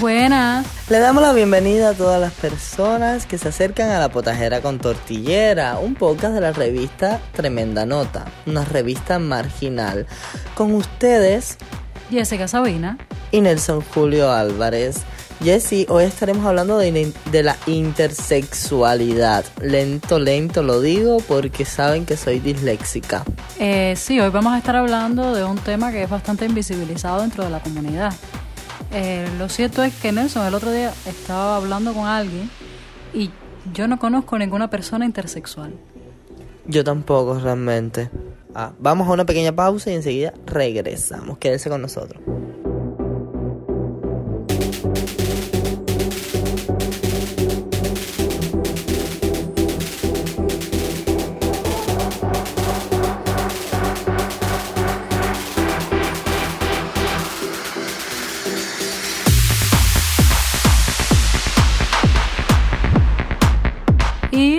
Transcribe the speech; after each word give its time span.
Buenas. 0.00 0.64
Le 0.90 1.00
damos 1.00 1.22
la 1.22 1.32
bienvenida 1.32 1.90
a 1.90 1.94
todas 1.94 2.20
las 2.20 2.32
personas 2.32 3.26
que 3.26 3.36
se 3.36 3.48
acercan 3.48 3.90
a 3.90 3.98
la 3.98 4.10
potajera 4.10 4.60
con 4.60 4.78
tortillera, 4.78 5.78
un 5.78 5.94
podcast 5.94 6.34
de 6.34 6.40
la 6.40 6.52
revista 6.52 7.20
Tremenda 7.32 7.84
Nota, 7.84 8.24
una 8.46 8.64
revista 8.64 9.18
marginal. 9.18 10.06
Con 10.54 10.74
ustedes, 10.74 11.58
Jessica 12.10 12.46
Sabina 12.46 12.96
y 13.32 13.40
Nelson 13.40 13.80
Julio 13.92 14.30
Álvarez. 14.30 15.02
Jessy, 15.42 15.86
hoy 15.88 16.04
estaremos 16.04 16.46
hablando 16.46 16.78
de, 16.78 17.12
de, 17.32 17.42
la 17.42 17.56
intersexualidad. 17.66 19.44
Lento, 19.60 20.18
lento 20.20 20.62
lo 20.62 20.80
digo 20.80 21.18
porque 21.26 21.64
saben 21.64 22.06
que 22.06 22.16
soy 22.16 22.38
disléxica. 22.38 23.24
Eh, 23.58 23.94
sí, 23.96 24.20
hoy 24.20 24.30
vamos 24.30 24.52
a 24.52 24.58
estar 24.58 24.76
hablando 24.76 25.34
de 25.34 25.44
un 25.44 25.58
tema 25.58 25.90
que 25.90 26.02
es 26.04 26.10
bastante 26.10 26.44
invisibilizado 26.44 27.20
dentro 27.20 27.44
de 27.44 27.50
la 27.50 27.60
comunidad. 27.60 28.12
Eh, 28.90 29.28
lo 29.38 29.48
cierto 29.48 29.82
es 29.82 29.94
que 29.94 30.12
Nelson 30.12 30.46
el 30.46 30.54
otro 30.54 30.72
día 30.72 30.92
estaba 31.06 31.56
hablando 31.56 31.92
con 31.92 32.06
alguien 32.06 32.50
y 33.12 33.30
yo 33.74 33.86
no 33.86 33.98
conozco 33.98 34.38
ninguna 34.38 34.70
persona 34.70 35.04
intersexual. 35.04 35.74
Yo 36.66 36.84
tampoco 36.84 37.38
realmente. 37.38 38.10
Ah, 38.54 38.72
vamos 38.78 39.08
a 39.08 39.12
una 39.12 39.26
pequeña 39.26 39.52
pausa 39.52 39.90
y 39.90 39.94
enseguida 39.94 40.32
regresamos. 40.46 41.38
Quédese 41.38 41.68
con 41.68 41.82
nosotros. 41.82 42.22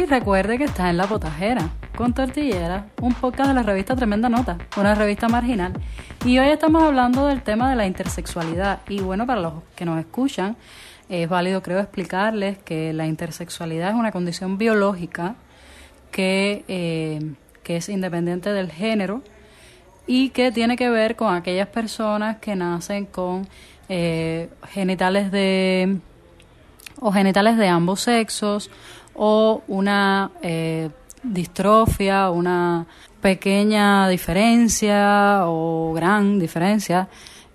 Recuerde 0.10 0.58
que 0.58 0.64
está 0.64 0.90
en 0.90 0.98
La 0.98 1.06
Potajera, 1.06 1.70
con 1.96 2.14
Tortillera, 2.14 2.88
un 3.00 3.14
podcast 3.14 3.50
de 3.50 3.54
la 3.54 3.62
revista 3.62 3.96
Tremenda 3.96 4.28
Nota, 4.28 4.58
una 4.76 4.96
revista 4.96 5.30
marginal. 5.30 5.74
Y 6.26 6.40
hoy 6.40 6.48
estamos 6.48 6.82
hablando 6.82 7.28
del 7.28 7.44
tema 7.44 7.70
de 7.70 7.76
la 7.76 7.86
intersexualidad. 7.86 8.80
Y 8.90 9.02
bueno, 9.02 9.28
para 9.28 9.40
los 9.40 9.54
que 9.76 9.86
nos 9.86 10.00
escuchan, 10.00 10.58
es 11.10 11.30
válido 11.30 11.62
creo 11.62 11.80
explicarles 11.80 12.58
que 12.58 12.92
la 12.92 13.06
intersexualidad 13.06 13.90
es 13.90 13.96
una 13.96 14.12
condición 14.12 14.58
biológica 14.58 15.36
que, 16.12 16.66
eh, 16.68 17.36
que 17.62 17.78
es 17.78 17.88
independiente 17.88 18.52
del 18.52 18.72
género 18.72 19.22
y 20.08 20.30
que 20.30 20.52
tiene 20.52 20.76
que 20.76 20.90
ver 20.90 21.16
con 21.16 21.36
aquellas 21.36 21.68
personas 21.68 22.38
que 22.38 22.56
nacen 22.56 23.06
con 23.06 23.48
eh, 23.90 24.50
genitales 24.70 25.32
de 25.32 26.00
o 27.02 27.12
genitales 27.12 27.58
de 27.58 27.68
ambos 27.68 28.02
sexos 28.02 28.70
o 29.22 29.64
una 29.68 30.32
eh, 30.42 30.90
distrofia, 31.24 32.30
una 32.30 32.86
pequeña 33.22 34.08
diferencia 34.08 35.42
o 35.46 35.92
gran 35.94 36.40
diferencia 36.40 37.10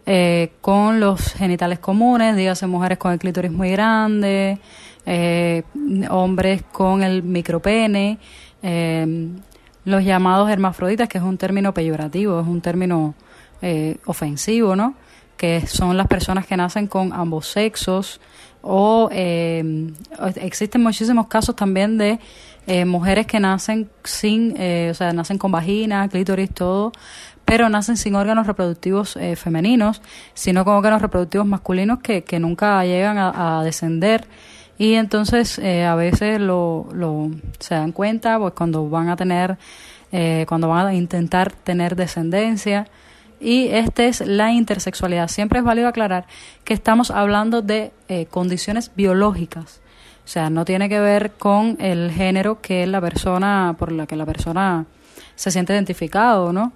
eh, 0.05 0.53
con 0.61 1.01
los 1.01 1.33
genitales 1.33 1.79
comunes, 1.79 2.37
dígase 2.37 2.67
mujeres 2.67 2.99
con 2.99 3.13
el 3.13 3.19
clítoris 3.19 3.51
muy 3.51 3.71
grande, 3.71 4.59
eh, 5.07 5.63
hombres 6.11 6.65
con 6.71 7.03
el 7.03 7.23
micropene, 7.23 8.19
los 9.87 10.05
llamados 10.05 10.51
hermafroditas, 10.51 11.09
que 11.09 11.17
es 11.17 11.25
un 11.25 11.39
término 11.39 11.73
peyorativo, 11.73 12.41
es 12.41 12.47
un 12.47 12.61
término 12.61 13.15
ofensivo, 14.05 14.77
¿no? 14.77 14.95
Que 15.39 15.67
son 15.67 15.97
las 15.97 16.09
personas 16.09 16.47
que 16.47 16.57
nacen 16.59 16.87
con 16.89 17.15
ambos 17.15 17.47
sexos, 17.49 18.21
o 18.67 19.11
eh, 19.13 19.93
existen 20.37 20.83
muchísimos 20.83 21.27
casos 21.27 21.55
también 21.55 21.99
de 21.99 22.19
eh, 22.67 22.87
mujeres 22.87 23.27
que 23.27 23.41
nacen 23.41 23.91
sin, 24.05 24.55
eh, 24.59 24.89
o 24.91 24.95
sea, 24.95 25.13
nacen 25.13 25.37
con 25.37 25.53
vagina, 25.53 26.09
clítoris, 26.09 26.51
todo, 26.51 26.93
pero 27.45 27.69
nacen 27.69 27.99
sin 27.99 28.15
órganos 28.15 28.47
reproductivos 28.47 29.17
eh, 29.17 29.37
femeninos, 29.37 30.01
sino 30.33 30.65
con 30.65 30.75
órganos 30.75 31.03
reproductivos 31.03 31.47
masculinos 31.47 31.99
que, 31.99 32.25
que 32.25 32.41
nunca 32.41 32.83
llegan 32.87 33.19
a, 33.19 33.63
descender. 33.63 34.27
Y 34.79 34.95
entonces 34.95 35.61
a 35.61 35.95
veces 35.95 36.41
lo, 36.41 36.89
lo, 36.93 37.31
se 37.61 37.75
dan 37.77 37.93
cuenta 37.93 38.39
pues 38.39 38.55
cuando 38.55 38.89
van 38.89 39.09
a 39.09 39.15
tener, 39.15 39.57
cuando 40.49 40.69
van 40.69 40.87
a 40.89 40.95
intentar 40.95 41.53
tener 41.53 41.95
descendencia, 41.95 42.89
y 43.41 43.69
esta 43.69 44.05
es 44.05 44.21
la 44.21 44.53
intersexualidad. 44.53 45.29
Siempre 45.29 45.59
es 45.59 45.65
válido 45.65 45.89
aclarar 45.89 46.27
que 46.65 46.75
estamos 46.75 47.11
hablando 47.11 47.63
de 47.63 47.93
eh, 48.09 48.27
condiciones 48.27 48.91
biológicas. 48.95 49.81
O 50.25 50.29
sea, 50.29 50.49
no 50.49 50.65
tiene 50.65 50.89
que 50.89 51.01
ver 51.01 51.33
con 51.33 51.77
el 51.81 52.11
género 52.11 52.61
que 52.61 52.87
la 52.87 53.01
persona, 53.01 53.77
por 53.79 53.93
la 53.93 54.07
que 54.07 54.17
la 54.17 54.25
persona 54.25 54.87
se 55.37 55.51
siente 55.51 55.75
identificado, 55.75 56.53
¿no? 56.53 56.73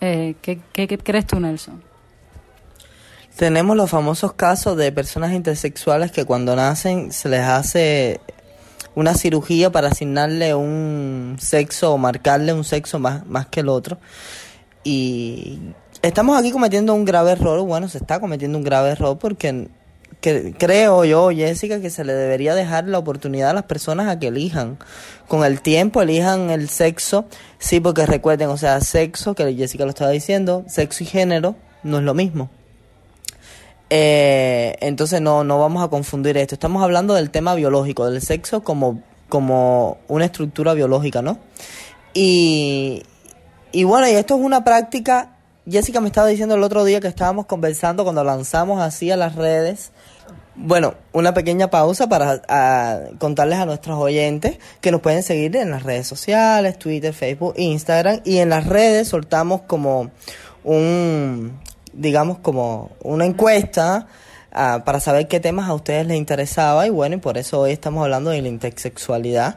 Eh, 0.00 0.34
¿qué, 0.42 0.60
qué, 0.72 0.98
crees 0.98 1.26
tú, 1.26 1.38
Nelson? 1.38 1.82
Tenemos 3.36 3.76
los 3.76 3.88
famosos 3.88 4.32
casos 4.32 4.76
de 4.76 4.90
personas 4.90 5.32
intersexuales 5.32 6.10
que 6.10 6.24
cuando 6.24 6.56
nacen 6.56 7.12
se 7.12 7.28
les 7.28 7.42
hace 7.42 8.20
una 8.94 9.14
cirugía 9.14 9.70
para 9.70 9.88
asignarle 9.88 10.54
un 10.54 11.36
sexo 11.38 11.92
o 11.92 11.98
marcarle 11.98 12.52
un 12.52 12.64
sexo 12.64 12.98
más, 12.98 13.24
más 13.26 13.46
que 13.46 13.60
el 13.60 13.68
otro. 13.68 13.98
Y 14.82 15.60
estamos 16.02 16.38
aquí 16.38 16.50
cometiendo 16.50 16.94
un 16.94 17.04
grave 17.04 17.32
error, 17.32 17.60
bueno, 17.62 17.88
se 17.88 17.98
está 17.98 18.20
cometiendo 18.20 18.58
un 18.58 18.64
grave 18.64 18.90
error 18.90 19.18
porque 19.18 19.68
creo 20.20 21.04
yo, 21.04 21.30
Jessica, 21.30 21.80
que 21.80 21.90
se 21.90 22.04
le 22.04 22.12
debería 22.12 22.54
dejar 22.54 22.86
la 22.88 22.98
oportunidad 22.98 23.50
a 23.50 23.54
las 23.54 23.64
personas 23.64 24.08
a 24.08 24.18
que 24.18 24.28
elijan. 24.28 24.78
Con 25.28 25.44
el 25.44 25.60
tiempo 25.60 26.02
elijan 26.02 26.50
el 26.50 26.68
sexo, 26.68 27.26
sí, 27.58 27.80
porque 27.80 28.04
recuerden, 28.06 28.48
o 28.48 28.56
sea, 28.56 28.80
sexo, 28.80 29.34
que 29.34 29.54
Jessica 29.54 29.84
lo 29.84 29.90
estaba 29.90 30.10
diciendo, 30.10 30.64
sexo 30.68 31.04
y 31.04 31.06
género 31.06 31.56
no 31.82 31.98
es 31.98 32.04
lo 32.04 32.14
mismo. 32.14 32.50
Eh, 33.88 34.76
entonces 34.80 35.20
no, 35.20 35.42
no 35.42 35.58
vamos 35.58 35.82
a 35.82 35.88
confundir 35.88 36.36
esto. 36.36 36.54
Estamos 36.54 36.82
hablando 36.82 37.14
del 37.14 37.30
tema 37.30 37.54
biológico, 37.54 38.08
del 38.08 38.20
sexo 38.20 38.62
como, 38.62 39.02
como 39.28 39.98
una 40.08 40.26
estructura 40.26 40.74
biológica, 40.74 41.22
¿no? 41.22 41.38
Y, 42.12 43.02
y 43.72 43.84
bueno, 43.84 44.08
y 44.08 44.12
esto 44.12 44.36
es 44.36 44.40
una 44.42 44.64
práctica 44.64 45.36
Jessica 45.70 46.00
me 46.00 46.08
estaba 46.08 46.26
diciendo 46.26 46.56
el 46.56 46.62
otro 46.62 46.84
día 46.84 47.00
que 47.00 47.06
estábamos 47.06 47.46
conversando 47.46 48.02
cuando 48.02 48.24
lanzamos 48.24 48.80
así 48.80 49.10
a 49.10 49.16
las 49.16 49.36
redes. 49.36 49.92
Bueno, 50.56 50.94
una 51.12 51.32
pequeña 51.32 51.70
pausa 51.70 52.08
para 52.08 52.42
contarles 53.18 53.58
a 53.60 53.66
nuestros 53.66 53.96
oyentes 53.98 54.58
que 54.80 54.90
nos 54.90 55.00
pueden 55.00 55.22
seguir 55.22 55.54
en 55.56 55.70
las 55.70 55.84
redes 55.84 56.08
sociales, 56.08 56.78
Twitter, 56.78 57.14
Facebook, 57.14 57.54
Instagram 57.56 58.20
y 58.24 58.38
en 58.38 58.48
las 58.48 58.66
redes 58.66 59.08
soltamos 59.08 59.62
como 59.62 60.10
un, 60.64 61.58
digamos, 61.92 62.38
como 62.38 62.90
una 63.02 63.24
encuesta 63.24 64.08
ah, 64.52 64.82
para 64.84 64.98
saber 64.98 65.28
qué 65.28 65.38
temas 65.38 65.68
a 65.68 65.74
ustedes 65.74 66.06
les 66.06 66.16
interesaba 66.16 66.86
y 66.86 66.90
bueno, 66.90 67.14
y 67.14 67.18
por 67.18 67.38
eso 67.38 67.60
hoy 67.60 67.70
estamos 67.70 68.02
hablando 68.02 68.30
de 68.30 68.42
la 68.42 68.48
intersexualidad 68.48 69.56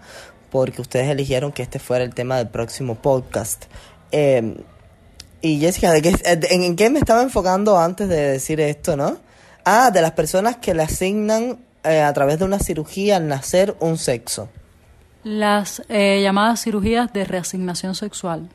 porque 0.51 0.81
ustedes 0.81 1.09
eligieron 1.09 1.51
que 1.51 1.63
este 1.63 1.79
fuera 1.79 2.03
el 2.03 2.13
tema 2.13 2.37
del 2.37 2.49
próximo 2.49 2.95
podcast. 2.95 3.65
Eh, 4.11 4.55
y 5.43 5.59
Jessica, 5.59 5.91
¿de 5.91 6.01
qué, 6.01 6.15
en, 6.23 6.75
qué 6.77 6.89
me 6.89 6.99
estaba 6.99 7.21
enfocando 7.21 7.77
antes 7.77 8.07
de 8.07 8.31
decir 8.31 8.61
esto, 8.61 8.95
no? 8.95 9.17
Ah, 9.65 9.91
de 9.91 10.01
las 10.01 10.13
personas 10.13 10.55
que 10.55 10.73
le 10.73 10.83
asignan 10.83 11.59
eh, 11.83 11.99
a 11.99 12.13
través 12.13 12.39
de 12.39 12.45
una 12.45 12.59
cirugía 12.59 13.17
al 13.17 13.27
nacer 13.27 13.75
un 13.81 13.97
sexo. 13.97 14.47
Las 15.25 15.81
eh, 15.89 16.21
llamadas 16.23 16.63
cirugías 16.63 17.11
de 17.11 17.25
reasignación 17.25 17.93
sexual. 17.93 18.47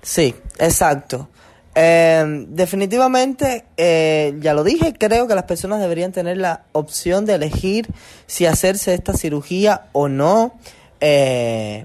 Sí, 0.00 0.34
exacto. 0.58 1.28
Em, 1.74 2.46
definitivamente, 2.48 3.66
eh, 3.76 4.34
ya 4.40 4.54
lo 4.54 4.64
dije, 4.64 4.94
creo 4.98 5.28
que 5.28 5.34
las 5.34 5.44
personas 5.44 5.78
deberían 5.78 6.12
tener 6.12 6.38
la 6.38 6.64
opción 6.72 7.26
de 7.26 7.34
elegir 7.34 7.86
si 8.26 8.46
hacerse 8.46 8.94
esta 8.94 9.12
cirugía 9.12 9.88
o 9.92 10.08
no. 10.08 10.54
Eh, 11.00 11.84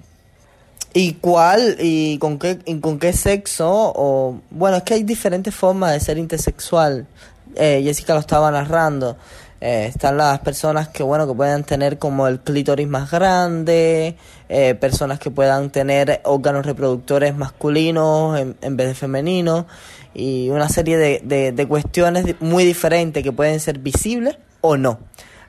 ¿Y 0.97 1.13
cuál? 1.13 1.77
¿Y 1.79 2.17
con 2.17 2.39
qué, 2.39 2.57
con 2.81 2.97
qué 2.97 3.13
sexo? 3.13 3.69
O, 3.95 4.41
bueno, 4.49 4.77
es 4.77 4.83
que 4.83 4.95
hay 4.95 5.03
diferentes 5.03 5.53
formas 5.53 5.91
de 5.91 5.99
ser 5.99 6.17
intersexual. 6.17 7.05
Eh, 7.53 7.81
Jessica 7.83 8.15
lo 8.15 8.19
estaba 8.19 8.49
narrando. 8.49 9.15
Eh, 9.61 9.85
están 9.85 10.17
las 10.17 10.39
personas 10.39 10.87
que, 10.87 11.03
bueno, 11.03 11.27
que 11.27 11.35
puedan 11.35 11.63
tener 11.63 11.99
como 11.99 12.27
el 12.27 12.39
clítoris 12.39 12.87
más 12.87 13.11
grande, 13.11 14.17
eh, 14.49 14.73
personas 14.73 15.19
que 15.19 15.29
puedan 15.29 15.69
tener 15.69 16.19
órganos 16.23 16.65
reproductores 16.65 17.35
masculinos 17.35 18.39
en, 18.39 18.75
vez 18.75 18.87
de 18.87 18.95
femeninos, 18.95 19.65
y 20.15 20.49
una 20.49 20.67
serie 20.67 20.97
de, 20.97 21.51
de, 21.51 21.67
cuestiones 21.67 22.25
muy 22.39 22.65
diferentes 22.65 23.21
que 23.21 23.31
pueden 23.31 23.59
ser 23.59 23.77
visibles 23.77 24.39
o 24.61 24.77
no 24.77 24.97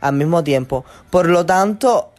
al 0.03 0.13
mismo 0.13 0.45
tiempo. 0.45 0.85
Por 1.09 1.27
lo 1.27 1.47
tanto, 1.47 2.13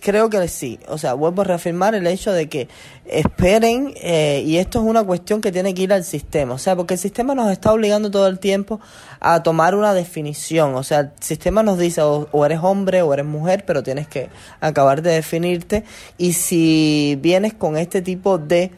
creo 0.00 0.30
que 0.30 0.48
sí. 0.48 0.78
O 0.88 0.98
sea, 0.98 1.14
vuelvo 1.14 1.42
a 1.42 1.44
reafirmar 1.44 1.94
el 1.94 2.06
hecho 2.06 2.32
de 2.32 2.48
que 2.48 2.68
esperen, 3.06 3.94
eh, 3.96 4.42
y 4.44 4.56
esto 4.56 4.80
es 4.80 4.84
una 4.84 5.04
cuestión 5.04 5.40
que 5.40 5.52
tiene 5.52 5.74
que 5.74 5.82
ir 5.82 5.92
al 5.92 6.04
sistema. 6.04 6.54
O 6.54 6.58
sea, 6.58 6.76
porque 6.76 6.94
el 6.94 7.00
sistema 7.00 7.34
nos 7.34 7.50
está 7.50 7.72
obligando 7.72 8.10
todo 8.10 8.26
el 8.26 8.38
tiempo 8.38 8.80
a 9.20 9.42
tomar 9.42 9.74
una 9.74 9.94
definición. 9.94 10.74
O 10.74 10.82
sea, 10.82 11.00
el 11.00 11.10
sistema 11.20 11.62
nos 11.62 11.78
dice 11.78 12.02
o, 12.02 12.44
eres 12.44 12.60
hombre 12.62 13.02
o 13.02 13.12
eres 13.12 13.26
mujer, 13.26 13.64
pero 13.66 13.82
tienes 13.82 14.08
que 14.08 14.28
acabar 14.60 15.02
de 15.02 15.12
definirte. 15.12 15.84
Y 16.18 16.32
si 16.32 17.18
vienes 17.20 17.54
con 17.54 17.76
este 17.76 18.02
tipo 18.02 18.38
de 18.38 18.72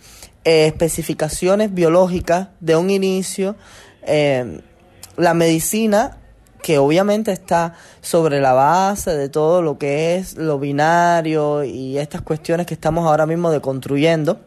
eh, 0.44 0.66
especificaciones 0.66 1.72
biológicas 1.72 2.48
de 2.60 2.76
un 2.76 2.90
inicio, 2.90 3.56
eh, 4.02 4.60
la 5.16 5.34
medicina 5.34 6.18
que 6.66 6.78
obviamente 6.78 7.30
está 7.30 7.74
sobre 8.00 8.40
la 8.40 8.52
base 8.52 9.16
de 9.16 9.28
todo 9.28 9.62
lo 9.62 9.78
que 9.78 10.16
es 10.16 10.36
lo 10.36 10.58
binario 10.58 11.62
y 11.62 11.96
estas 11.96 12.22
cuestiones 12.22 12.66
que 12.66 12.74
estamos 12.74 13.06
ahora 13.06 13.24
mismo 13.24 13.52
deconstruyendo. 13.52 14.40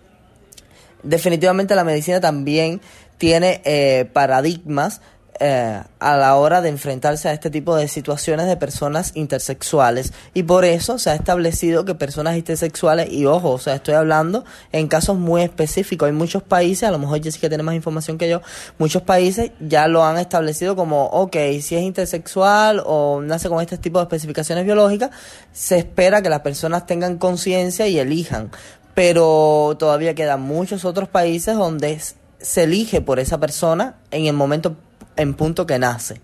Definitivamente 1.01 1.75
la 1.75 1.85
medicina 1.85 2.19
también 2.19 2.81
tiene 3.17 3.61
eh, 3.63 4.03
paradigmas 4.11 4.99
eh, 5.41 5.81
a 5.99 6.17
la 6.17 6.35
hora 6.35 6.61
de 6.61 6.67
enfrentarse 6.67 7.29
a 7.29 7.33
este 7.33 7.49
tipo 7.49 7.73
de 7.75 7.87
situaciones 7.87 8.47
de 8.47 8.57
personas 8.57 9.11
intersexuales. 9.15 10.11
Y 10.33 10.43
por 10.43 10.65
eso 10.65 10.99
se 10.99 11.11
ha 11.11 11.15
establecido 11.15 11.85
que 11.85 11.95
personas 11.95 12.35
intersexuales 12.35 13.09
y 13.11 13.25
ojo, 13.25 13.51
o 13.51 13.57
sea, 13.57 13.75
estoy 13.75 13.93
hablando 13.93 14.43
en 14.73 14.87
casos 14.87 15.17
muy 15.17 15.41
específicos, 15.41 16.07
hay 16.07 16.13
muchos 16.13 16.43
países, 16.43 16.83
a 16.83 16.91
lo 16.91 16.99
mejor 16.99 17.23
Jessica 17.23 17.47
tiene 17.47 17.63
más 17.63 17.75
información 17.75 18.17
que 18.17 18.29
yo, 18.29 18.41
muchos 18.77 19.01
países 19.01 19.51
ya 19.61 19.87
lo 19.87 20.03
han 20.03 20.17
establecido 20.17 20.75
como, 20.75 21.05
ok, 21.05 21.35
si 21.61 21.75
es 21.75 21.83
intersexual 21.83 22.83
o 22.85 23.21
nace 23.21 23.47
con 23.47 23.61
este 23.61 23.77
tipo 23.77 23.99
de 23.99 24.03
especificaciones 24.03 24.65
biológicas, 24.65 25.11
se 25.53 25.77
espera 25.77 26.21
que 26.21 26.29
las 26.29 26.41
personas 26.41 26.85
tengan 26.85 27.17
conciencia 27.17 27.87
y 27.87 27.97
elijan, 27.97 28.51
pero 28.93 29.77
todavía 29.79 30.15
quedan 30.15 30.41
muchos 30.41 30.83
otros 30.83 31.07
países 31.07 31.55
donde 31.55 32.01
se 32.41 32.63
elige 32.63 32.99
por 33.01 33.19
esa 33.19 33.37
persona 33.39 33.95
en 34.11 34.25
el 34.25 34.33
momento 34.33 34.75
en 35.19 35.33
punto 35.33 35.65
que 35.65 35.77
nace, 35.77 36.21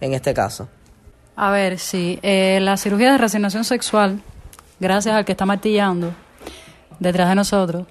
en 0.00 0.14
este 0.14 0.32
caso. 0.32 0.68
A 1.36 1.50
ver, 1.50 1.78
sí, 1.78 2.18
eh, 2.22 2.58
la 2.62 2.76
cirugía 2.76 3.12
de 3.12 3.18
resignación 3.18 3.64
sexual, 3.64 4.20
gracias 4.80 5.14
al 5.14 5.24
que 5.24 5.32
está 5.32 5.44
martillando 5.44 6.12
detrás 7.00 7.28
de 7.28 7.34
nosotros, 7.34 7.86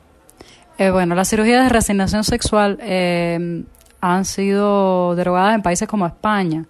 eh, 0.78 0.90
bueno, 0.90 1.16
las 1.16 1.30
cirugías 1.30 1.64
de 1.64 1.70
resignación 1.70 2.24
sexual 2.24 2.78
eh, 2.82 3.64
han 4.00 4.26
sido 4.26 5.16
derogadas 5.16 5.56
en 5.56 5.62
países 5.62 5.88
como 5.88 6.06
España, 6.08 6.66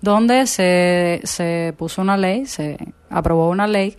donde 0.00 0.46
se, 0.46 1.20
se 1.24 1.74
puso 1.78 2.02
una 2.02 2.16
ley, 2.16 2.46
se 2.46 2.76
aprobó 3.08 3.48
una 3.48 3.66
ley 3.66 3.96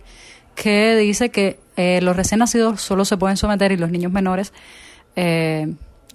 que 0.54 0.94
dice 0.96 1.30
que 1.30 1.58
los 2.00 2.16
recién 2.16 2.38
nacidos 2.38 2.80
solo 2.80 3.04
se 3.04 3.16
pueden 3.16 3.36
someter 3.36 3.72
y 3.72 3.76
los 3.76 3.90
niños 3.90 4.10
menores 4.10 4.52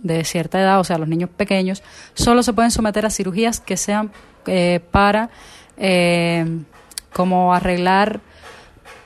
de 0.03 0.23
cierta 0.23 0.59
edad, 0.59 0.79
o 0.79 0.83
sea, 0.83 0.97
los 0.97 1.07
niños 1.07 1.29
pequeños, 1.29 1.83
solo 2.13 2.43
se 2.43 2.53
pueden 2.53 2.71
someter 2.71 3.05
a 3.05 3.09
cirugías 3.09 3.59
que 3.59 3.77
sean 3.77 4.11
eh, 4.47 4.79
para 4.91 5.29
eh, 5.77 6.45
como 7.13 7.53
arreglar 7.53 8.21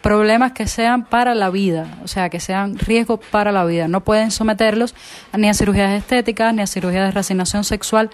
problemas 0.01 0.51
que 0.51 0.67
sean 0.67 1.05
para 1.05 1.33
la 1.33 1.49
vida, 1.49 1.97
o 2.03 2.07
sea, 2.07 2.29
que 2.29 2.39
sean 2.39 2.77
riesgos 2.77 3.19
para 3.31 3.51
la 3.51 3.65
vida. 3.65 3.87
No 3.87 4.03
pueden 4.03 4.29
someterlos 4.29 4.93
ni 5.35 5.49
a 5.49 5.53
cirugías 5.55 5.93
estéticas 5.93 6.53
ni 6.53 6.61
a 6.61 6.67
cirugías 6.67 7.07
de 7.07 7.11
resignación 7.11 7.63
sexual 7.63 8.11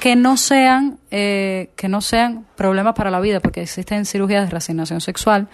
que 0.00 0.16
no 0.16 0.38
sean 0.38 0.98
eh, 1.10 1.70
que 1.76 1.88
no 1.88 2.00
sean 2.00 2.46
problemas 2.56 2.94
para 2.94 3.10
la 3.10 3.20
vida, 3.20 3.40
porque 3.40 3.60
existen 3.60 4.06
cirugías 4.06 4.46
de 4.46 4.50
resignación 4.50 5.02
sexual 5.02 5.48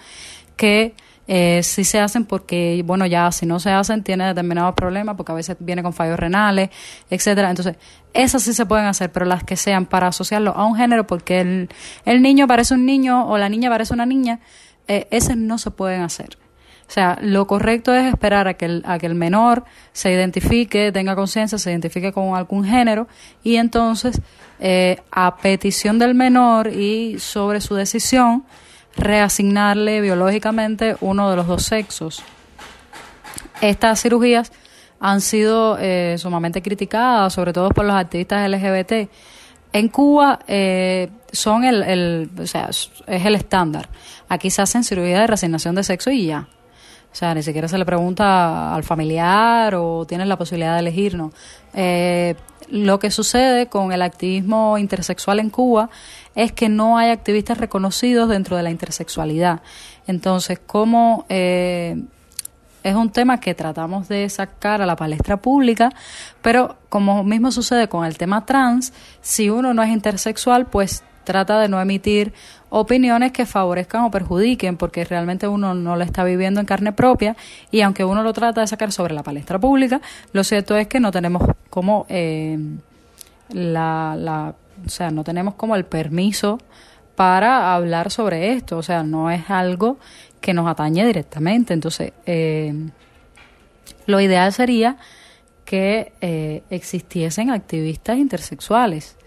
que 0.55 0.95
eh, 1.33 1.63
sí 1.63 1.85
se 1.85 1.97
hacen 1.97 2.25
porque, 2.25 2.83
bueno, 2.85 3.05
ya 3.05 3.31
si 3.31 3.45
no 3.45 3.57
se 3.61 3.69
hacen 3.69 4.03
tiene 4.03 4.25
determinados 4.25 4.75
problemas 4.75 5.15
porque 5.15 5.31
a 5.31 5.35
veces 5.35 5.55
viene 5.61 5.81
con 5.81 5.93
fallos 5.93 6.19
renales, 6.19 6.71
etcétera. 7.09 7.49
Entonces, 7.49 7.77
esas 8.13 8.43
sí 8.43 8.53
se 8.53 8.65
pueden 8.65 8.85
hacer, 8.85 9.13
pero 9.13 9.25
las 9.25 9.45
que 9.45 9.55
sean 9.55 9.85
para 9.85 10.07
asociarlo 10.07 10.51
a 10.51 10.65
un 10.65 10.75
género 10.75 11.07
porque 11.07 11.39
el, 11.39 11.69
el 12.03 12.21
niño 12.21 12.47
parece 12.47 12.73
un 12.73 12.85
niño 12.85 13.29
o 13.29 13.37
la 13.37 13.47
niña 13.47 13.69
parece 13.69 13.93
una 13.93 14.05
niña, 14.05 14.41
eh, 14.89 15.07
esas 15.09 15.37
no 15.37 15.57
se 15.57 15.71
pueden 15.71 16.01
hacer. 16.01 16.37
O 16.89 16.93
sea, 16.93 17.17
lo 17.21 17.47
correcto 17.47 17.95
es 17.95 18.07
esperar 18.13 18.49
a 18.49 18.55
que 18.55 18.65
el, 18.65 18.83
a 18.85 18.99
que 18.99 19.05
el 19.05 19.15
menor 19.15 19.63
se 19.93 20.11
identifique, 20.11 20.91
tenga 20.91 21.15
conciencia, 21.15 21.57
se 21.57 21.71
identifique 21.71 22.11
con 22.11 22.35
algún 22.35 22.65
género 22.65 23.07
y 23.41 23.55
entonces, 23.55 24.19
eh, 24.59 24.99
a 25.11 25.37
petición 25.37 25.97
del 25.97 26.13
menor 26.13 26.67
y 26.67 27.19
sobre 27.19 27.61
su 27.61 27.75
decisión, 27.75 28.43
reasignarle 28.95 30.01
biológicamente 30.01 30.97
uno 31.01 31.29
de 31.29 31.35
los 31.35 31.47
dos 31.47 31.63
sexos. 31.63 32.23
Estas 33.61 34.01
cirugías 34.01 34.51
han 34.99 35.21
sido 35.21 35.77
eh, 35.79 36.15
sumamente 36.17 36.61
criticadas, 36.61 37.33
sobre 37.33 37.53
todo 37.53 37.69
por 37.69 37.85
los 37.85 37.95
activistas 37.95 38.49
LGBT. 38.49 39.09
En 39.73 39.87
Cuba 39.87 40.39
eh, 40.47 41.09
son 41.31 41.63
el, 41.63 41.81
el, 41.83 42.29
o 42.39 42.45
sea, 42.45 42.69
es 42.69 43.25
el 43.25 43.35
estándar. 43.35 43.89
Aquí 44.29 44.49
se 44.49 44.61
hacen 44.61 44.83
cirugías 44.83 45.21
de 45.21 45.27
reasignación 45.27 45.75
de 45.75 45.83
sexo 45.83 46.11
y 46.11 46.27
ya. 46.27 46.47
O 47.11 47.15
sea, 47.15 47.33
ni 47.33 47.43
siquiera 47.43 47.67
se 47.67 47.77
le 47.77 47.85
pregunta 47.85 48.73
al 48.73 48.83
familiar 48.83 49.75
o 49.75 50.05
tienen 50.05 50.29
la 50.29 50.37
posibilidad 50.37 50.75
de 50.75 50.79
elegir, 50.79 51.15
¿no? 51.15 51.31
Eh, 51.73 52.35
lo 52.71 52.99
que 52.99 53.11
sucede 53.11 53.67
con 53.67 53.91
el 53.91 54.01
activismo 54.01 54.77
intersexual 54.77 55.39
en 55.39 55.49
Cuba 55.49 55.89
es 56.35 56.51
que 56.51 56.69
no 56.69 56.97
hay 56.97 57.09
activistas 57.09 57.57
reconocidos 57.57 58.29
dentro 58.29 58.55
de 58.55 58.63
la 58.63 58.71
intersexualidad. 58.71 59.61
Entonces, 60.07 60.59
como 60.65 61.25
eh, 61.29 62.01
es 62.83 62.95
un 62.95 63.11
tema 63.11 63.39
que 63.39 63.53
tratamos 63.53 64.07
de 64.07 64.27
sacar 64.29 64.81
a 64.81 64.85
la 64.85 64.95
palestra 64.95 65.37
pública, 65.37 65.91
pero 66.41 66.77
como 66.89 67.23
mismo 67.23 67.51
sucede 67.51 67.89
con 67.89 68.05
el 68.05 68.17
tema 68.17 68.45
trans, 68.45 68.93
si 69.21 69.49
uno 69.49 69.73
no 69.73 69.83
es 69.83 69.89
intersexual, 69.89 70.65
pues 70.67 71.03
trata 71.23 71.59
de 71.59 71.67
no 71.67 71.79
emitir 71.81 72.33
opiniones 72.69 73.31
que 73.31 73.45
favorezcan 73.45 74.03
o 74.03 74.11
perjudiquen, 74.11 74.77
porque 74.77 75.03
realmente 75.03 75.47
uno 75.47 75.73
no 75.73 75.95
lo 75.95 76.03
está 76.03 76.23
viviendo 76.23 76.59
en 76.59 76.65
carne 76.65 76.93
propia 76.93 77.35
y 77.71 77.81
aunque 77.81 78.05
uno 78.05 78.23
lo 78.23 78.33
trata 78.33 78.61
de 78.61 78.67
sacar 78.67 78.91
sobre 78.91 79.13
la 79.13 79.23
palestra 79.23 79.59
pública, 79.59 80.01
lo 80.33 80.43
cierto 80.43 80.77
es 80.77 80.87
que 80.87 80.99
no 80.99 81.11
tenemos 81.11 81.43
como 81.69 82.05
eh, 82.09 82.57
la, 83.49 84.15
la 84.17 84.55
o 84.85 84.89
sea, 84.89 85.11
no 85.11 85.23
tenemos 85.23 85.55
como 85.55 85.75
el 85.75 85.85
permiso 85.85 86.57
para 87.15 87.75
hablar 87.75 88.09
sobre 88.09 88.53
esto, 88.53 88.77
o 88.77 88.83
sea, 88.83 89.03
no 89.03 89.29
es 89.29 89.49
algo 89.49 89.97
que 90.39 90.53
nos 90.53 90.67
atañe 90.67 91.05
directamente. 91.05 91.73
Entonces, 91.73 92.13
eh, 92.25 92.73
lo 94.05 94.19
ideal 94.19 94.51
sería 94.51 94.97
que 95.65 96.13
eh, 96.21 96.63
existiesen 96.69 97.51
activistas 97.51 98.17
intersexuales. 98.17 99.17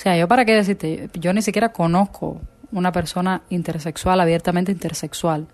Sea, 0.00 0.16
yo 0.16 0.26
para 0.28 0.46
qué 0.46 0.54
decirte, 0.54 1.10
yo 1.12 1.34
ni 1.34 1.42
siquiera 1.42 1.72
conozco 1.72 2.40
una 2.72 2.90
persona 2.90 3.42
intersexual, 3.50 4.18
abiertamente 4.18 4.72
intersexual. 4.72 5.46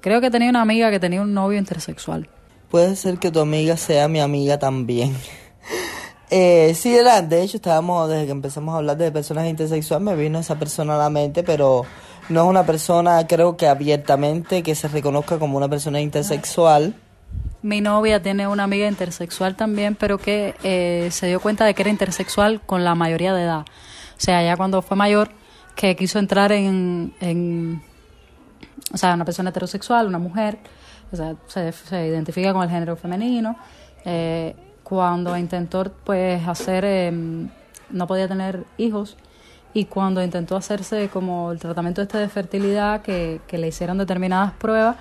Creo 0.00 0.20
que 0.20 0.32
tenía 0.32 0.50
una 0.50 0.62
amiga 0.62 0.90
que 0.90 0.98
tenía 0.98 1.22
un 1.22 1.32
novio 1.32 1.56
intersexual. 1.56 2.28
Puede 2.72 2.96
ser 2.96 3.18
que 3.18 3.30
tu 3.30 3.38
amiga 3.38 3.76
sea 3.76 4.08
mi 4.08 4.18
amiga 4.18 4.58
también. 4.58 5.14
Eh, 6.28 6.74
sí, 6.74 6.90
de 6.90 7.42
hecho 7.42 7.58
estábamos, 7.58 8.08
desde 8.08 8.26
que 8.26 8.32
empezamos 8.32 8.74
a 8.74 8.78
hablar 8.78 8.96
de 8.96 9.12
personas 9.12 9.46
intersexuales, 9.46 10.04
me 10.04 10.16
vino 10.16 10.40
esa 10.40 10.58
persona 10.58 10.96
a 10.96 10.98
la 10.98 11.08
mente, 11.08 11.44
pero 11.44 11.84
no 12.28 12.42
es 12.42 12.48
una 12.48 12.66
persona, 12.66 13.24
creo 13.28 13.56
que 13.56 13.68
abiertamente, 13.68 14.64
que 14.64 14.74
se 14.74 14.88
reconozca 14.88 15.38
como 15.38 15.56
una 15.56 15.68
persona 15.68 16.00
intersexual. 16.00 16.96
Mi 17.62 17.80
novia 17.80 18.22
tiene 18.22 18.46
una 18.46 18.64
amiga 18.64 18.86
intersexual 18.86 19.56
también, 19.56 19.94
pero 19.94 20.18
que 20.18 20.54
eh, 20.62 21.08
se 21.10 21.26
dio 21.26 21.40
cuenta 21.40 21.64
de 21.64 21.74
que 21.74 21.82
era 21.82 21.90
intersexual 21.90 22.60
con 22.60 22.84
la 22.84 22.94
mayoría 22.94 23.34
de 23.34 23.42
edad. 23.42 23.60
O 23.60 24.20
sea, 24.20 24.42
ya 24.42 24.56
cuando 24.56 24.82
fue 24.82 24.96
mayor, 24.96 25.30
que 25.74 25.96
quiso 25.96 26.18
entrar 26.18 26.52
en, 26.52 27.14
en 27.20 27.82
o 28.92 28.96
sea, 28.96 29.14
una 29.14 29.24
persona 29.24 29.50
heterosexual, 29.50 30.06
una 30.06 30.18
mujer, 30.18 30.58
o 31.12 31.16
sea, 31.16 31.34
se, 31.46 32.06
identifica 32.06 32.52
con 32.52 32.62
el 32.62 32.70
género 32.70 32.96
femenino. 32.96 33.56
Eh, 34.04 34.54
cuando 34.82 35.36
intentó 35.36 35.84
pues 36.04 36.46
hacer, 36.46 36.84
em, 36.84 37.48
no 37.90 38.06
podía 38.06 38.28
tener 38.28 38.64
hijos 38.78 39.16
y 39.74 39.86
cuando 39.86 40.22
intentó 40.22 40.56
hacerse 40.56 41.08
como 41.08 41.52
el 41.52 41.58
tratamiento 41.58 42.02
este 42.02 42.18
de 42.18 42.28
fertilidad 42.28 43.02
que, 43.02 43.40
le 43.50 43.68
hicieron 43.68 43.98
determinadas 43.98 44.52
pruebas, 44.54 44.96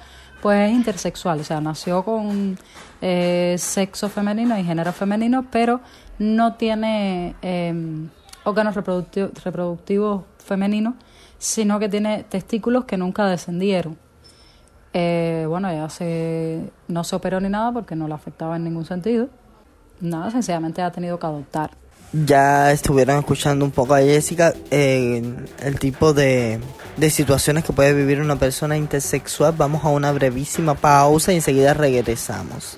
pues 0.45 0.69
es 0.69 0.75
intersexual, 0.75 1.39
o 1.39 1.43
sea, 1.43 1.59
nació 1.59 2.05
con 2.05 2.55
eh, 3.01 3.55
sexo 3.57 4.09
femenino 4.09 4.55
y 4.59 4.63
género 4.63 4.93
femenino, 4.93 5.47
pero 5.49 5.81
no 6.19 6.53
tiene 6.53 7.33
eh, 7.41 7.73
órganos 8.43 8.75
reproductivos, 8.75 9.43
reproductivos 9.43 10.23
femeninos, 10.37 10.93
sino 11.39 11.79
que 11.79 11.89
tiene 11.89 12.25
testículos 12.25 12.85
que 12.85 12.95
nunca 12.95 13.25
descendieron. 13.25 13.97
Eh, 14.93 15.47
bueno, 15.49 15.67
ella 15.67 15.89
se, 15.89 16.69
no 16.89 17.03
se 17.03 17.15
operó 17.15 17.41
ni 17.41 17.49
nada 17.49 17.71
porque 17.71 17.95
no 17.95 18.07
le 18.07 18.13
afectaba 18.13 18.55
en 18.55 18.65
ningún 18.65 18.85
sentido 18.85 19.29
nada, 19.99 20.29
sencillamente 20.29 20.83
ha 20.83 20.91
tenido 20.91 21.17
que 21.17 21.25
adoptar. 21.25 21.71
Ya 22.23 22.71
estuvieron 22.71 23.17
escuchando 23.17 23.65
un 23.65 23.71
poco 23.71 23.93
a 23.93 23.99
Jessica 23.99 24.53
el 24.71 25.79
tipo 25.79 26.13
de, 26.13 26.59
de 26.95 27.09
situaciones 27.09 27.63
que 27.63 27.73
puede 27.73 27.93
vivir 27.93 28.21
una 28.21 28.37
persona 28.37 28.77
intersexual, 28.77 29.53
vamos 29.57 29.83
a 29.83 29.89
una 29.89 30.11
brevísima 30.11 30.75
pausa 30.75 31.33
y 31.33 31.35
enseguida 31.35 31.73
regresamos. 31.73 32.77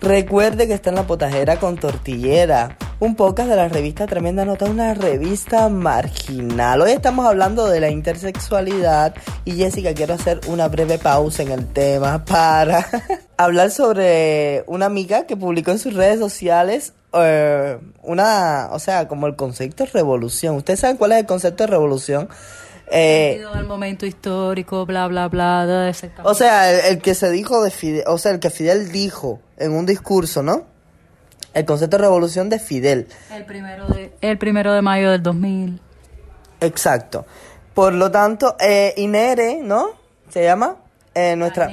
Recuerde 0.00 0.66
que 0.66 0.74
está 0.74 0.88
en 0.88 0.96
la 0.96 1.06
potajera 1.06 1.58
con 1.58 1.76
tortillera. 1.76 2.76
Un 3.00 3.14
podcast 3.14 3.48
de 3.48 3.54
la 3.54 3.68
revista 3.68 4.08
Tremenda 4.08 4.44
Nota, 4.44 4.64
una 4.64 4.92
revista 4.92 5.68
marginal. 5.68 6.82
Hoy 6.82 6.90
estamos 6.90 7.26
hablando 7.26 7.68
de 7.68 7.78
la 7.78 7.90
intersexualidad 7.90 9.14
y 9.44 9.52
Jessica, 9.52 9.94
quiero 9.94 10.14
hacer 10.14 10.40
una 10.48 10.66
breve 10.66 10.98
pausa 10.98 11.44
en 11.44 11.52
el 11.52 11.68
tema 11.68 12.24
para 12.24 12.84
hablar 13.36 13.70
sobre 13.70 14.64
una 14.66 14.86
amiga 14.86 15.28
que 15.28 15.36
publicó 15.36 15.70
en 15.70 15.78
sus 15.78 15.94
redes 15.94 16.18
sociales 16.18 16.92
eh, 17.12 17.78
una, 18.02 18.70
o 18.72 18.80
sea, 18.80 19.06
como 19.06 19.28
el 19.28 19.36
concepto 19.36 19.84
de 19.84 19.90
revolución. 19.90 20.56
¿Ustedes 20.56 20.80
saben 20.80 20.96
cuál 20.96 21.12
es 21.12 21.18
el 21.18 21.26
concepto 21.26 21.62
de 21.62 21.68
revolución? 21.68 22.28
Eh, 22.90 23.40
del 23.54 23.66
momento 23.66 24.06
histórico, 24.06 24.86
bla, 24.86 25.06
bla, 25.06 25.28
bla. 25.28 25.66
De 25.66 25.90
ese 25.90 26.10
o 26.24 26.34
sea, 26.34 26.72
el, 26.72 26.96
el, 26.96 26.98
que 27.00 27.14
se 27.14 27.30
dijo 27.30 27.62
de 27.62 27.70
Fidel, 27.70 28.02
o 28.08 28.18
sea, 28.18 28.32
el 28.32 28.40
que 28.40 28.50
Fidel 28.50 28.90
dijo 28.90 29.38
en 29.56 29.70
un 29.70 29.86
discurso, 29.86 30.42
¿no? 30.42 30.77
El 31.58 31.64
concepto 31.64 31.96
de 31.96 32.02
revolución 32.02 32.48
de 32.48 32.60
Fidel. 32.60 33.08
El 33.34 33.44
primero 33.44 33.88
de, 33.88 34.12
el 34.20 34.38
primero 34.38 34.72
de 34.72 34.80
mayo 34.80 35.10
del 35.10 35.24
2000. 35.24 35.80
Exacto. 36.60 37.26
Por 37.74 37.94
lo 37.94 38.12
tanto, 38.12 38.56
eh, 38.60 38.94
Inere, 38.96 39.60
¿no? 39.60 39.90
Se 40.28 40.44
llama. 40.44 40.76
Eh, 41.16 41.34
nuestra. 41.34 41.68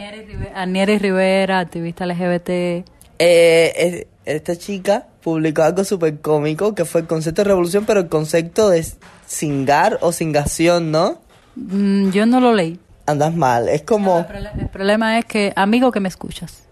Anieri 0.55 0.97
Rivera, 0.97 1.59
activista 1.59 2.07
LGBT. 2.07 2.49
Eh, 3.19 4.07
esta 4.25 4.55
chica 4.55 5.05
publicó 5.21 5.61
algo 5.61 5.83
súper 5.83 6.19
cómico 6.19 6.73
que 6.73 6.83
fue 6.83 7.01
el 7.01 7.07
concepto 7.07 7.43
de 7.43 7.49
revolución, 7.49 7.85
pero 7.85 7.99
el 7.99 8.07
concepto 8.07 8.69
de 8.69 8.83
singar 9.27 9.99
o 10.01 10.11
singación, 10.11 10.89
¿no? 10.89 11.19
Mm, 11.55 12.09
yo 12.09 12.25
no 12.25 12.39
lo 12.39 12.53
leí. 12.53 12.79
Andas 13.05 13.35
mal, 13.35 13.69
es 13.69 13.83
como... 13.83 14.17
el, 14.17 14.69
problema, 14.69 15.19
es 15.19 15.25
que, 15.25 15.53
amigo 15.55 15.91
que 15.91 15.99
me 15.99 16.09
escuchas, 16.09 16.63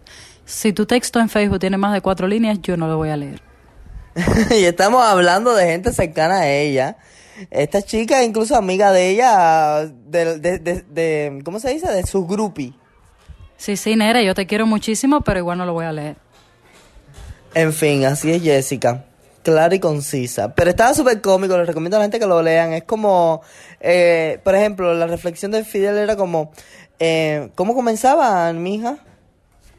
si 0.54 0.72
tu 0.72 0.86
texto 0.86 1.20
en 1.20 1.30
Facebook 1.30 1.60
tiene 1.60 1.78
más 1.78 1.94
de 1.94 2.02
cuatro 2.02 2.28
líneas, 2.28 2.60
yo 2.62 2.78
no 2.78 2.88
lo 2.88 2.98
voy 2.98 3.10
a 3.10 3.18
leer. 3.18 3.42
y 4.52 4.64
estamos 4.66 5.04
hablando 5.04 5.56
de 5.56 5.66
gente 5.66 5.92
cercana 5.92 6.42
a 6.42 6.50
ella. 6.50 6.98
Esta 7.50 7.82
chica, 7.82 8.24
incluso 8.24 8.56
amiga 8.56 8.92
de 8.92 9.10
ella, 9.10 9.86
de, 9.86 10.38
de, 10.38 10.60
de, 10.60 11.42
¿cómo 11.44 11.60
se 11.60 11.72
dice? 11.72 11.92
De 11.92 12.06
su 12.06 12.28
groupie. 12.28 12.74
Sí, 13.58 13.76
sí, 13.76 13.96
Nera, 13.96 14.22
yo 14.22 14.36
te 14.36 14.46
quiero 14.46 14.68
muchísimo, 14.68 15.22
pero 15.22 15.40
igual 15.40 15.58
no 15.58 15.66
lo 15.66 15.74
voy 15.74 15.86
a 15.86 15.92
leer. 15.92 16.18
En 17.56 17.74
fin, 17.74 18.06
así 18.06 18.32
es 18.32 18.44
Jessica. 18.44 19.06
Clara 19.42 19.74
y 19.74 19.80
concisa. 19.80 20.54
Pero 20.54 20.70
estaba 20.70 20.94
súper 20.94 21.20
cómico, 21.20 21.58
les 21.58 21.68
recomiendo 21.68 21.98
a 21.98 22.00
la 22.00 22.06
gente 22.06 22.20
que 22.20 22.28
lo 22.28 22.42
lean. 22.44 22.74
Es 22.74 22.84
como, 22.84 23.42
eh, 23.82 24.40
por 24.44 24.56
ejemplo, 24.56 24.94
la 24.94 25.08
reflexión 25.08 25.52
de 25.52 25.64
Fidel 25.64 25.98
era 25.98 26.16
como, 26.16 26.52
eh, 27.00 27.50
¿cómo 27.56 27.74
comenzaba, 27.74 28.54
mi 28.54 28.76
hija? 28.76 29.00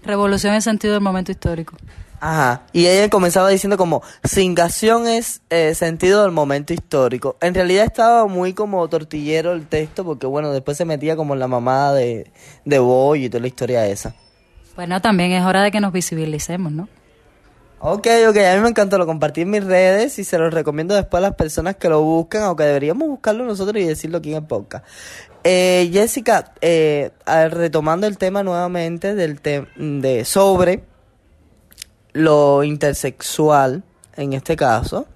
Revolución 0.05 0.55
en 0.55 0.63
sentido 0.63 0.95
del 0.95 1.03
momento 1.03 1.33
histórico. 1.33 1.77
Ajá. 2.21 2.63
Y 2.73 2.87
ella 2.87 3.11
comenzaba 3.11 3.49
diciendo 3.51 3.77
como, 3.77 4.03
singación 4.23 5.07
es 5.07 5.43
eh, 5.51 5.75
sentido 5.75 6.23
del 6.23 6.33
momento 6.33 6.73
histórico. 6.73 7.37
En 7.41 7.55
realidad 7.55 7.85
estaba 7.85 8.27
muy 8.27 8.55
como 8.55 8.89
tortillero 8.89 9.53
el 9.53 9.67
texto, 9.67 10.05
porque 10.05 10.27
bueno, 10.27 10.51
después 10.51 10.77
se 10.77 10.85
metía 10.87 11.17
como 11.17 11.35
en 11.35 11.41
la 11.41 11.49
mamada 11.49 11.93
de, 11.93 12.33
de 12.65 12.79
Boy 12.79 13.27
y 13.27 13.29
toda 13.29 13.43
la 13.43 13.49
historia 13.49 13.87
esa. 13.87 14.15
Bueno, 14.75 15.01
también 15.03 15.33
es 15.33 15.45
hora 15.45 15.63
de 15.63 15.71
que 15.71 15.81
nos 15.81 15.93
visibilicemos, 15.93 16.73
¿no? 16.73 16.89
Ok, 17.87 18.07
ok, 18.31 18.37
a 18.39 18.55
mí 18.55 18.63
me 18.63 18.71
encantó, 18.71 18.97
lo 18.97 19.05
compartí 19.05 19.43
en 19.43 19.51
mis 19.51 19.63
redes 19.63 20.19
y 20.19 20.25
se 20.25 20.39
lo 20.39 20.49
recomiendo 20.49 20.95
después 20.95 21.19
a 21.19 21.29
las 21.29 21.35
personas 21.35 21.77
que 21.77 21.91
lo 21.91 22.01
buscan, 22.01 22.43
aunque 22.45 22.63
deberíamos 22.63 23.07
buscarlo 23.07 23.45
nosotros 23.45 23.83
y 23.83 23.85
decirlo 23.85 24.17
aquí 24.19 24.31
en 24.31 24.39
el 24.39 24.47
podcast. 24.47 24.87
Eh, 25.47 25.91
Jessica, 25.93 26.55
eh, 26.63 27.11
retomando 27.27 28.07
el 28.07 28.17
tema 28.17 28.43
nuevamente 28.43 29.15
del 29.15 29.41
de 29.77 30.25
sobre 30.25 30.85
lo 32.15 32.65
intersexual, 32.65 33.83
en 34.17 34.33
este 34.33 34.57
caso, 34.57 35.07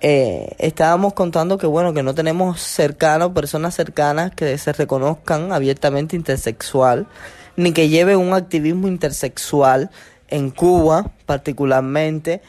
eh, 0.00 0.54
estábamos 0.58 1.14
contando 1.14 1.58
que 1.58 1.66
bueno, 1.66 1.92
que 1.92 2.04
no 2.04 2.14
tenemos 2.14 2.60
cercanos, 2.60 3.32
personas 3.32 3.74
cercanas 3.74 4.30
que 4.36 4.56
se 4.56 4.72
reconozcan 4.72 5.50
abiertamente 5.50 6.14
intersexual, 6.14 7.08
ni 7.56 7.72
que 7.72 7.88
lleven 7.88 8.18
un 8.18 8.34
activismo 8.34 8.86
intersexual 8.86 9.90
en 10.28 10.50
Cuba 10.50 11.10
particularmente 11.26 12.40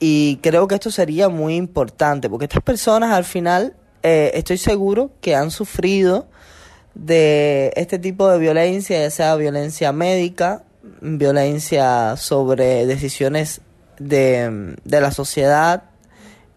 y 0.00 0.40
creo 0.42 0.66
que 0.66 0.74
esto 0.74 0.90
sería 0.90 1.28
muy 1.28 1.54
importante 1.54 2.28
porque 2.28 2.46
estas 2.46 2.64
personas 2.64 3.12
al 3.12 3.24
final 3.24 3.76
eh, 4.02 4.32
estoy 4.34 4.58
seguro 4.58 5.10
que 5.20 5.34
han 5.34 5.50
sufrido 5.50 6.26
de 6.94 7.72
este 7.76 7.98
tipo 7.98 8.28
de 8.28 8.38
violencia, 8.38 9.00
ya 9.00 9.10
sea 9.10 9.36
violencia 9.36 9.92
médica, 9.92 10.64
violencia 11.00 12.16
sobre 12.16 12.86
decisiones 12.86 13.60
de, 13.98 14.76
de 14.84 15.00
la 15.00 15.10
sociedad 15.10 15.84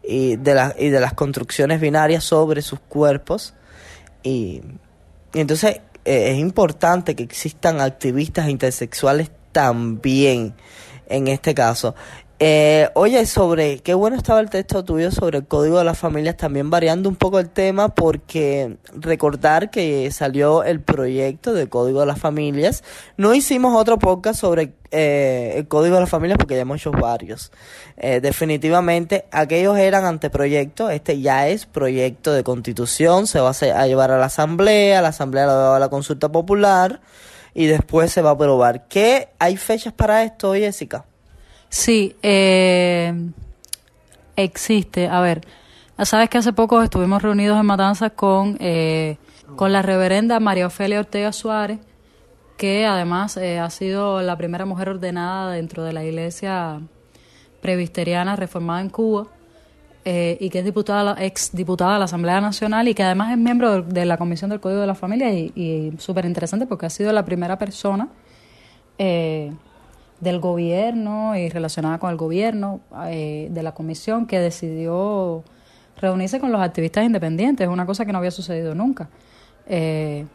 y 0.07 0.35
de, 0.35 0.55
la, 0.55 0.75
y 0.77 0.89
de 0.89 0.99
las 0.99 1.13
construcciones 1.13 1.79
binarias 1.79 2.23
sobre 2.23 2.61
sus 2.61 2.79
cuerpos. 2.79 3.53
Y, 4.23 4.61
entonces 5.33 5.81
eh, 6.05 6.31
es 6.31 6.39
importante 6.39 7.15
que 7.15 7.23
existan 7.23 7.81
activistas 7.81 8.49
intersexuales 8.49 9.31
también 9.51 10.55
en 11.07 11.27
este 11.27 11.53
caso. 11.53 11.95
Eh, 12.37 12.89
oye, 12.95 13.25
sobre 13.27 13.79
qué 13.79 13.93
bueno 13.93 14.17
estaba 14.17 14.41
el 14.41 14.49
texto 14.49 14.83
tuyo 14.83 15.09
sobre 15.09 15.37
el 15.37 15.47
código 15.47 15.77
de 15.77 15.85
las 15.85 15.97
familias, 15.97 16.35
también 16.35 16.69
variando 16.69 17.07
un 17.07 17.15
poco 17.15 17.39
el 17.39 17.49
tema, 17.49 17.95
porque 17.95 18.75
recordar 18.93 19.69
que 19.69 20.11
salió 20.11 20.63
el 20.65 20.81
proyecto 20.81 21.53
del 21.53 21.69
código 21.69 22.01
de 22.01 22.07
las 22.07 22.19
familias. 22.19 22.83
No 23.15 23.33
hicimos 23.33 23.73
otro 23.79 23.97
podcast 23.99 24.41
sobre 24.41 24.73
eh, 24.91 25.53
el 25.55 25.67
código 25.69 25.95
de 25.95 26.01
las 26.01 26.09
familias 26.09 26.37
porque 26.37 26.55
ya 26.55 26.61
hemos 26.61 26.81
hecho 26.81 26.91
varios. 26.91 27.53
Eh, 27.95 28.19
definitivamente, 28.19 29.25
aquellos 29.31 29.77
eran 29.77 30.03
anteproyectos, 30.03 30.91
este 30.91 31.21
ya 31.21 31.47
es 31.47 31.65
proyecto 31.65 32.33
de 32.33 32.43
constitución, 32.43 33.27
se 33.27 33.39
va 33.39 33.51
a, 33.51 33.87
llevar 33.87 34.11
a 34.11 34.17
la 34.17 34.25
asamblea, 34.25 35.01
la 35.01 35.09
asamblea 35.09 35.45
lo 35.45 35.53
va 35.53 35.77
a 35.77 35.79
la 35.79 35.89
consulta 35.89 36.29
popular 36.29 36.99
y 37.53 37.67
después 37.67 38.11
se 38.11 38.21
va 38.21 38.31
a 38.31 38.37
probar. 38.37 38.89
¿Qué 38.89 39.29
hay 39.39 39.55
fechas 39.55 39.93
para 39.93 40.23
esto, 40.23 40.53
Jessica? 40.53 41.05
Sí, 41.75 42.15
eh, 42.23 43.13
existe. 44.37 45.09
A 45.09 45.19
ver, 45.19 45.41
sabes 46.05 46.29
que 46.29 46.37
hace 46.37 46.53
poco 46.53 46.81
estuvimos 46.81 47.21
reunidos 47.21 47.59
en 47.59 47.65
Matanzas 47.65 48.13
con, 48.13 48.55
eh, 48.61 49.17
con 49.57 49.73
la 49.73 49.81
reverenda 49.81 50.39
María 50.39 50.67
Ofelia 50.67 51.01
Ortega 51.01 51.33
Suárez, 51.33 51.79
que 52.55 52.85
además 52.85 53.35
eh, 53.35 53.59
ha 53.59 53.69
sido 53.69 54.21
la 54.21 54.37
primera 54.37 54.65
mujer 54.65 54.87
ordenada 54.87 55.51
dentro 55.51 55.83
de 55.83 55.91
la 55.91 56.05
iglesia 56.05 56.79
presbiteriana 57.61 58.37
reformada 58.37 58.79
en 58.79 58.89
Cuba. 58.89 59.27
Eh, 60.05 60.37
y 60.39 60.49
que 60.51 60.59
es 60.59 60.65
diputada, 60.65 61.17
ex 61.19 61.51
diputada 61.51 61.93
de 61.93 61.99
la 61.99 62.05
Asamblea 62.05 62.39
Nacional 62.39 62.87
y 62.87 62.93
que 62.93 63.03
además 63.03 63.31
es 63.31 63.37
miembro 63.37 63.81
de, 63.81 64.05
la 64.05 64.17
Comisión 64.17 64.49
del 64.49 64.61
Código 64.61 64.79
de 64.79 64.87
la 64.87 64.95
Familia 64.95 65.33
y, 65.33 65.51
y 65.55 65.91
súper 65.97 66.23
interesante 66.23 66.67
porque 66.67 66.85
ha 66.85 66.89
sido 66.89 67.11
la 67.11 67.25
primera 67.25 67.57
persona 67.57 68.07
eh, 68.97 69.51
del 70.19 70.39
gobierno 70.39 71.35
y 71.35 71.49
relacionada 71.49 71.97
con 71.97 72.09
el 72.11 72.17
gobierno 72.17 72.79
eh, 73.07 73.47
de 73.51 73.63
la 73.63 73.73
comisión 73.73 74.25
que 74.25 74.39
decidió 74.39 75.43
reunirse 75.97 76.39
con 76.39 76.51
los 76.51 76.61
activistas 76.61 77.05
independientes, 77.05 77.67
una 77.67 77.85
cosa 77.85 78.05
que 78.05 78.11
no 78.11 78.17
había 78.17 78.31
sucedido 78.31 78.75
nunca. 78.75 79.09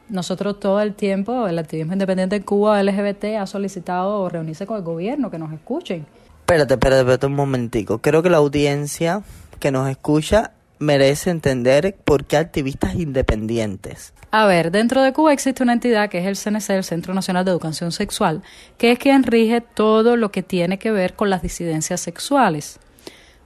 nosotros 0.09 0.59
todo 0.59 0.81
el 0.81 0.95
tiempo, 0.95 1.47
el 1.47 1.59
activismo 1.59 1.93
independiente 1.93 2.37
en 2.37 2.43
Cuba 2.43 2.83
LGBT 2.83 3.37
ha 3.39 3.47
solicitado 3.47 4.29
reunirse 4.29 4.67
con 4.67 4.77
el 4.77 4.83
gobierno, 4.83 5.31
que 5.31 5.39
nos 5.39 5.53
escuchen. 5.53 6.07
Espérate, 6.41 6.75
espérate, 6.75 7.01
espérate 7.01 7.27
un 7.27 7.35
momentico. 7.35 7.99
Creo 7.99 8.23
que 8.23 8.31
la 8.31 8.39
audiencia 8.39 9.23
que 9.61 9.71
nos 9.71 9.89
escucha 9.89 10.53
merece 10.81 11.31
entender 11.31 11.95
por 12.05 12.25
qué 12.25 12.39
activistas 12.39 12.95
independientes. 12.97 14.13
A 14.33 14.47
ver, 14.47 14.73
dentro 14.73 15.03
de 15.03 15.13
Cuba 15.13 15.33
existe 15.33 15.63
una 15.63 15.75
entidad 15.75 16.09
que 16.09 16.19
es 16.19 16.27
el 16.27 16.37
CNC, 16.37 16.71
el 16.71 16.85
Centro 16.85 17.15
Nacional 17.15 17.45
de 17.45 17.51
Educación 17.53 17.93
Sexual, 17.93 18.43
que 18.79 18.91
es 18.91 18.99
quien 18.99 19.23
rige 19.23 19.61
todo 19.61 20.17
lo 20.17 20.33
que 20.33 20.43
tiene 20.43 20.79
que 20.79 20.91
ver 20.91 21.15
con 21.15 21.31
las 21.31 21.43
disidencias 21.43 22.01
sexuales. 22.01 22.81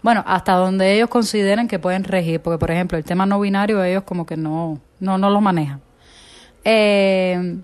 Bueno, 0.00 0.22
hasta 0.26 0.52
donde 0.52 0.94
ellos 0.94 1.08
consideren 1.08 1.66
que 1.66 1.78
pueden 1.78 2.04
regir, 2.04 2.40
porque 2.40 2.58
por 2.58 2.70
ejemplo 2.70 2.96
el 2.96 3.04
tema 3.04 3.26
no 3.26 3.40
binario 3.40 3.82
ellos 3.82 4.04
como 4.04 4.26
que 4.26 4.36
no, 4.36 4.80
no, 5.00 5.18
no 5.18 5.30
lo 5.30 5.40
manejan. 5.40 5.80
Eh, 6.62 7.58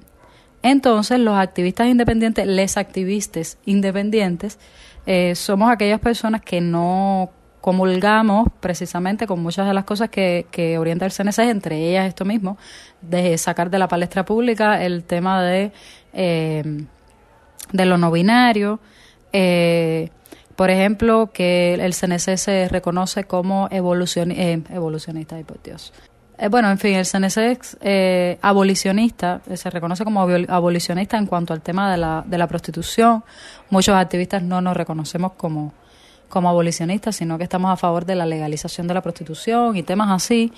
entonces 0.62 1.20
los 1.20 1.38
activistas 1.38 1.86
independientes, 1.86 2.46
les 2.46 2.76
activistas 2.76 3.58
independientes, 3.66 4.58
eh, 5.06 5.34
somos 5.34 5.70
aquellas 5.70 6.00
personas 6.00 6.42
que 6.42 6.60
no 6.60 7.30
comulgamos 7.60 8.48
precisamente 8.60 9.26
con 9.26 9.42
muchas 9.42 9.66
de 9.66 9.74
las 9.74 9.84
cosas 9.84 10.08
que, 10.08 10.46
que 10.50 10.78
orienta 10.78 11.04
el 11.06 11.12
CNC, 11.12 11.38
entre 11.40 11.88
ellas 11.88 12.06
esto 12.06 12.24
mismo, 12.24 12.56
de 13.00 13.36
sacar 13.38 13.70
de 13.70 13.78
la 13.78 13.88
palestra 13.88 14.24
pública 14.24 14.84
el 14.84 15.04
tema 15.04 15.42
de 15.42 15.72
eh, 16.12 16.86
de 17.72 17.84
lo 17.84 17.98
no 17.98 18.10
binario. 18.10 18.80
Eh, 19.32 20.10
por 20.56 20.70
ejemplo, 20.70 21.30
que 21.32 21.74
el 21.74 21.94
CNC 21.94 22.36
se 22.36 22.68
reconoce 22.68 23.24
como 23.24 23.68
eh, 23.70 23.76
evolucionista, 23.78 25.36
por 25.46 25.62
Dios. 25.62 25.92
Eh, 26.36 26.48
bueno, 26.48 26.70
en 26.70 26.78
fin, 26.78 26.94
el 26.94 27.06
CNC 27.06 27.36
es 27.38 27.78
eh, 27.80 28.38
abolicionista, 28.42 29.40
eh, 29.48 29.56
se 29.56 29.70
reconoce 29.70 30.04
como 30.04 30.22
abolicionista 30.22 31.16
en 31.16 31.26
cuanto 31.26 31.54
al 31.54 31.62
tema 31.62 31.90
de 31.90 31.98
la, 31.98 32.24
de 32.26 32.38
la 32.38 32.46
prostitución. 32.46 33.24
Muchos 33.70 33.94
activistas 33.94 34.42
no 34.42 34.60
nos 34.60 34.76
reconocemos 34.76 35.32
como, 35.32 35.72
como 36.30 36.49
abolicionistas, 36.49 37.16
sino 37.16 37.37
que 37.37 37.44
estamos 37.44 37.70
a 37.70 37.76
favor 37.76 38.06
de 38.06 38.14
la 38.14 38.25
legalización 38.25 38.87
de 38.88 38.94
la 38.94 39.02
prostitución 39.02 39.76
y 39.76 39.82
temas 39.82 40.08
así. 40.10 40.50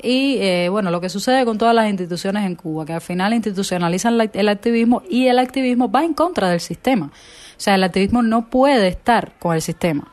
Y 0.00 0.36
eh, 0.38 0.68
bueno, 0.70 0.90
lo 0.90 1.00
que 1.00 1.08
sucede 1.08 1.44
con 1.44 1.58
todas 1.58 1.74
las 1.74 1.90
instituciones 1.90 2.46
en 2.46 2.54
Cuba, 2.54 2.86
que 2.86 2.92
al 2.94 3.00
final 3.00 3.34
institucionalizan 3.34 4.16
la- 4.16 4.30
el 4.32 4.48
activismo 4.48 5.02
y 5.10 5.26
el 5.26 5.38
activismo 5.40 5.90
va 5.90 6.04
en 6.04 6.14
contra 6.14 6.48
del 6.48 6.60
sistema. 6.60 7.06
O 7.06 7.60
sea, 7.60 7.74
el 7.74 7.82
activismo 7.82 8.22
no 8.22 8.48
puede 8.48 8.88
estar 8.88 9.32
con 9.40 9.54
el 9.56 9.60
sistema. 9.60 10.04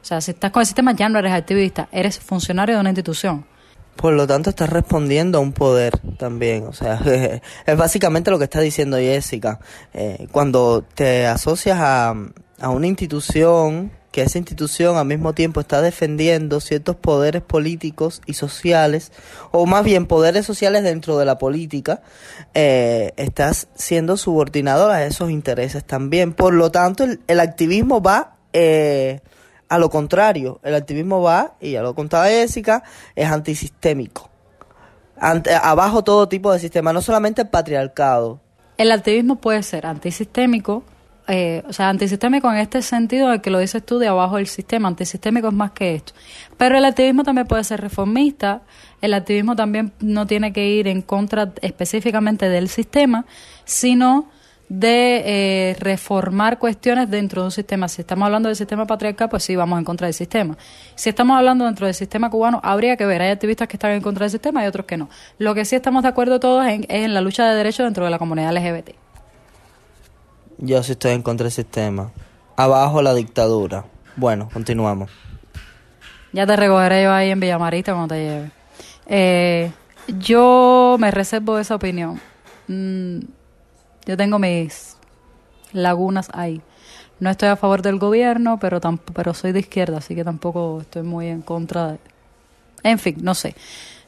O 0.00 0.04
sea, 0.08 0.20
si 0.20 0.30
estás 0.30 0.52
con 0.52 0.60
el 0.60 0.66
sistema 0.66 0.92
ya 0.92 1.08
no 1.08 1.18
eres 1.18 1.32
activista, 1.32 1.88
eres 1.90 2.20
funcionario 2.20 2.76
de 2.76 2.80
una 2.80 2.90
institución. 2.90 3.44
Por 3.96 4.12
lo 4.12 4.28
tanto, 4.28 4.50
estás 4.50 4.70
respondiendo 4.70 5.38
a 5.38 5.40
un 5.40 5.52
poder 5.52 5.98
también. 6.16 6.62
O 6.68 6.72
sea, 6.72 7.00
es 7.66 7.76
básicamente 7.76 8.30
lo 8.30 8.38
que 8.38 8.44
está 8.44 8.60
diciendo 8.60 8.96
Jessica. 8.98 9.58
Eh, 9.92 10.28
cuando 10.30 10.82
te 10.94 11.26
asocias 11.26 11.78
a, 11.80 12.14
a 12.60 12.68
una 12.70 12.86
institución, 12.86 13.90
que 14.10 14.22
esa 14.22 14.38
institución 14.38 14.96
al 14.96 15.06
mismo 15.06 15.34
tiempo 15.34 15.60
está 15.60 15.82
defendiendo 15.82 16.60
ciertos 16.60 16.96
poderes 16.96 17.42
políticos 17.42 18.22
y 18.26 18.34
sociales, 18.34 19.12
o 19.50 19.66
más 19.66 19.84
bien 19.84 20.06
poderes 20.06 20.46
sociales 20.46 20.82
dentro 20.82 21.18
de 21.18 21.24
la 21.24 21.38
política, 21.38 22.02
eh, 22.54 23.12
estás 23.16 23.68
siendo 23.74 24.16
subordinado 24.16 24.90
a 24.90 25.04
esos 25.04 25.30
intereses 25.30 25.84
también. 25.84 26.32
Por 26.32 26.54
lo 26.54 26.70
tanto, 26.70 27.04
el, 27.04 27.20
el 27.26 27.40
activismo 27.40 28.02
va... 28.02 28.36
Eh, 28.52 29.20
a 29.68 29.78
lo 29.78 29.90
contrario, 29.90 30.60
el 30.62 30.74
activismo 30.74 31.20
va, 31.20 31.56
y 31.60 31.72
ya 31.72 31.82
lo 31.82 31.94
contaba 31.94 32.28
Jessica, 32.28 32.82
es 33.14 33.30
antisistémico. 33.30 34.30
Ante, 35.20 35.54
abajo 35.54 36.02
todo 36.02 36.26
tipo 36.26 36.52
de 36.52 36.58
sistema, 36.58 36.92
no 36.92 37.02
solamente 37.02 37.42
el 37.42 37.48
patriarcado. 37.48 38.40
El 38.78 38.92
activismo 38.92 39.36
puede 39.36 39.62
ser 39.62 39.84
antisistémico, 39.84 40.84
eh, 41.28 41.62
o 41.68 41.72
sea, 41.72 41.88
antisistémico 41.90 42.50
en 42.50 42.56
este 42.58 42.82
sentido 42.82 43.28
de 43.28 43.40
que 43.40 43.50
lo 43.50 43.58
dices 43.58 43.84
tú 43.84 43.98
de 43.98 44.08
abajo 44.08 44.36
del 44.36 44.46
sistema, 44.46 44.88
antisistémico 44.88 45.48
es 45.48 45.54
más 45.54 45.70
que 45.72 45.94
esto. 45.94 46.14
Pero 46.56 46.76
el 46.78 46.84
activismo 46.84 47.22
también 47.22 47.46
puede 47.46 47.62
ser 47.64 47.80
reformista, 47.80 48.62
el 49.00 49.14
activismo 49.14 49.54
también 49.54 49.92
no 50.00 50.26
tiene 50.26 50.52
que 50.52 50.66
ir 50.68 50.88
en 50.88 51.02
contra 51.02 51.52
específicamente 51.60 52.48
del 52.48 52.68
sistema, 52.68 53.26
sino 53.64 54.30
de 54.70 55.22
eh, 55.70 55.76
reformar 55.80 56.58
cuestiones 56.58 57.08
dentro 57.08 57.40
de 57.42 57.46
un 57.46 57.50
sistema. 57.52 57.88
Si 57.88 58.02
estamos 58.02 58.26
hablando 58.26 58.48
del 58.50 58.56
sistema 58.56 58.86
patriarcal, 58.86 59.28
pues 59.30 59.42
sí, 59.42 59.56
vamos 59.56 59.78
en 59.78 59.84
contra 59.84 60.06
del 60.06 60.14
sistema. 60.14 60.58
Si 60.94 61.08
estamos 61.08 61.38
hablando 61.38 61.64
dentro 61.64 61.86
del 61.86 61.94
sistema 61.94 62.28
cubano, 62.28 62.60
habría 62.62 62.96
que 62.98 63.06
ver. 63.06 63.22
Hay 63.22 63.30
activistas 63.30 63.66
que 63.66 63.76
están 63.76 63.92
en 63.92 64.02
contra 64.02 64.24
del 64.24 64.30
sistema 64.30 64.62
y 64.62 64.66
otros 64.66 64.84
que 64.84 64.98
no. 64.98 65.08
Lo 65.38 65.54
que 65.54 65.64
sí 65.64 65.74
estamos 65.74 66.02
de 66.02 66.08
acuerdo 66.10 66.38
todos 66.38 66.66
en- 66.66 66.82
es 66.84 67.04
en 67.04 67.14
la 67.14 67.22
lucha 67.22 67.48
de 67.48 67.56
derechos 67.56 67.86
dentro 67.86 68.04
de 68.04 68.10
la 68.10 68.18
comunidad 68.18 68.50
LGBT. 68.52 68.94
Yo 70.58 70.82
sí 70.82 70.92
estoy 70.92 71.12
en 71.12 71.22
contra 71.22 71.44
del 71.44 71.52
sistema. 71.52 72.10
Abajo 72.56 73.00
la 73.00 73.14
dictadura. 73.14 73.84
Bueno, 74.16 74.48
continuamos. 74.52 75.10
Ya 76.32 76.46
te 76.46 76.56
recogeré 76.56 77.04
yo 77.04 77.12
ahí 77.12 77.30
en 77.30 77.38
Villamarita 77.38 77.92
cuando 77.92 78.14
te 78.14 78.20
lleve. 78.24 78.50
Eh, 79.06 79.70
yo 80.18 80.96
me 80.98 81.12
reservo 81.12 81.58
esa 81.58 81.76
opinión. 81.76 82.20
Mm, 82.66 83.20
yo 84.06 84.16
tengo 84.16 84.40
mis 84.40 84.96
lagunas 85.72 86.28
ahí. 86.32 86.60
No 87.20 87.30
estoy 87.30 87.48
a 87.48 87.56
favor 87.56 87.82
del 87.82 87.98
gobierno, 87.98 88.58
pero 88.58 88.80
pero 89.14 89.34
soy 89.34 89.52
de 89.52 89.60
izquierda, 89.60 89.98
así 89.98 90.14
que 90.14 90.24
tampoco 90.24 90.80
estoy 90.80 91.02
muy 91.02 91.28
en 91.28 91.42
contra 91.42 91.92
de... 91.92 91.98
En 92.82 92.98
fin, 92.98 93.16
no 93.22 93.34
sé. 93.34 93.54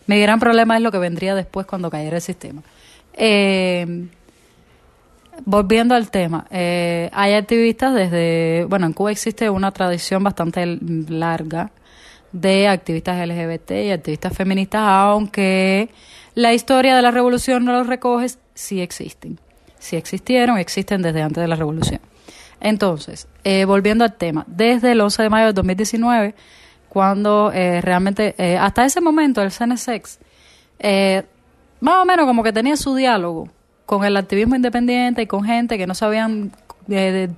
Mi 0.06 0.20
gran 0.20 0.40
problema 0.40 0.76
es 0.76 0.82
lo 0.82 0.90
que 0.90 0.98
vendría 0.98 1.34
después 1.34 1.66
cuando 1.66 1.90
cayera 1.90 2.16
el 2.16 2.22
sistema. 2.22 2.62
Eh, 3.14 4.08
volviendo 5.44 5.94
al 5.94 6.10
tema, 6.10 6.46
eh, 6.50 7.10
hay 7.12 7.34
activistas 7.34 7.94
desde, 7.94 8.66
bueno, 8.68 8.86
en 8.86 8.92
Cuba 8.92 9.10
existe 9.10 9.50
una 9.50 9.70
tradición 9.72 10.22
bastante 10.22 10.64
larga 11.08 11.70
de 12.32 12.68
activistas 12.68 13.26
LGBT 13.26 13.70
y 13.86 13.90
activistas 13.90 14.36
feministas, 14.36 14.82
aunque 14.84 15.90
la 16.34 16.54
historia 16.54 16.94
de 16.96 17.02
la 17.02 17.10
revolución 17.10 17.64
no 17.64 17.72
los 17.72 17.86
recoge, 17.86 18.28
sí 18.54 18.80
existen. 18.80 19.38
Sí 19.78 19.96
existieron, 19.96 20.58
existen 20.58 21.02
desde 21.02 21.22
antes 21.22 21.40
de 21.40 21.48
la 21.48 21.56
revolución. 21.56 22.00
Entonces, 22.60 23.26
eh, 23.42 23.64
volviendo 23.64 24.04
al 24.04 24.14
tema, 24.14 24.44
desde 24.46 24.92
el 24.92 25.00
11 25.00 25.22
de 25.22 25.30
mayo 25.30 25.46
de 25.46 25.52
2019, 25.54 26.34
cuando 26.90 27.52
eh, 27.54 27.80
realmente, 27.80 28.34
eh, 28.36 28.58
hasta 28.58 28.84
ese 28.84 29.00
momento 29.00 29.40
el 29.40 29.52
CNSEX, 29.52 30.18
eh, 30.80 31.22
más 31.78 32.02
o 32.02 32.04
menos 32.04 32.26
como 32.26 32.42
que 32.42 32.52
tenía 32.52 32.76
su 32.76 32.94
diálogo 32.94 33.48
con 33.90 34.04
el 34.04 34.16
activismo 34.16 34.54
independiente 34.54 35.22
y 35.22 35.26
con 35.26 35.42
gente 35.42 35.76
que 35.76 35.84
no 35.84 35.96
sabían 35.96 36.52
eh, 36.88 36.94
de- 37.10 37.30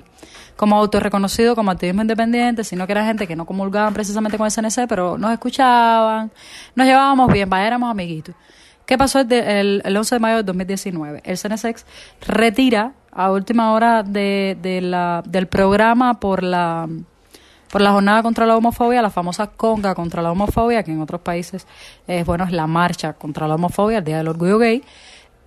como 0.54 0.76
autorreconocido 0.76 1.54
como 1.56 1.70
activismo 1.70 2.02
independiente, 2.02 2.62
sino 2.62 2.84
que 2.86 2.92
era 2.92 3.06
gente 3.06 3.26
que 3.26 3.34
no 3.36 3.46
comulgaban 3.46 3.94
precisamente 3.94 4.36
con 4.36 4.44
el 4.46 4.52
CNC, 4.52 4.86
pero 4.86 5.16
nos 5.16 5.32
escuchaban, 5.32 6.30
nos 6.74 6.86
llevábamos 6.86 7.32
bien, 7.32 7.50
éramos 7.54 7.90
amiguitos. 7.90 8.34
¿Qué 8.84 8.98
pasó 8.98 9.20
el, 9.20 9.28
de- 9.28 9.60
el- 9.60 9.82
el 9.82 9.96
11 9.96 10.16
de 10.16 10.18
mayo 10.20 10.36
de 10.36 10.42
2019? 10.42 11.22
El 11.24 11.38
CNSEX 11.38 11.86
retira 12.28 12.92
a 13.12 13.30
última 13.30 13.72
hora 13.72 14.02
de, 14.02 14.58
de 14.60 14.82
la, 14.82 15.22
del 15.26 15.46
programa 15.46 16.20
por 16.20 16.42
la 16.42 16.86
por 17.70 17.80
la 17.80 17.92
jornada 17.92 18.22
contra 18.22 18.44
la 18.44 18.54
homofobia, 18.54 19.00
la 19.00 19.08
famosa 19.08 19.46
conga 19.46 19.94
contra 19.94 20.20
la 20.20 20.30
homofobia, 20.30 20.82
que 20.82 20.92
en 20.92 21.00
otros 21.00 21.22
países 21.22 21.66
es 22.06 22.26
bueno 22.26 22.44
es 22.44 22.52
la 22.52 22.66
marcha 22.66 23.14
contra 23.14 23.48
la 23.48 23.54
homofobia, 23.54 23.98
el 23.98 24.04
Día 24.04 24.18
del 24.18 24.28
Orgullo 24.28 24.58
Gay, 24.58 24.84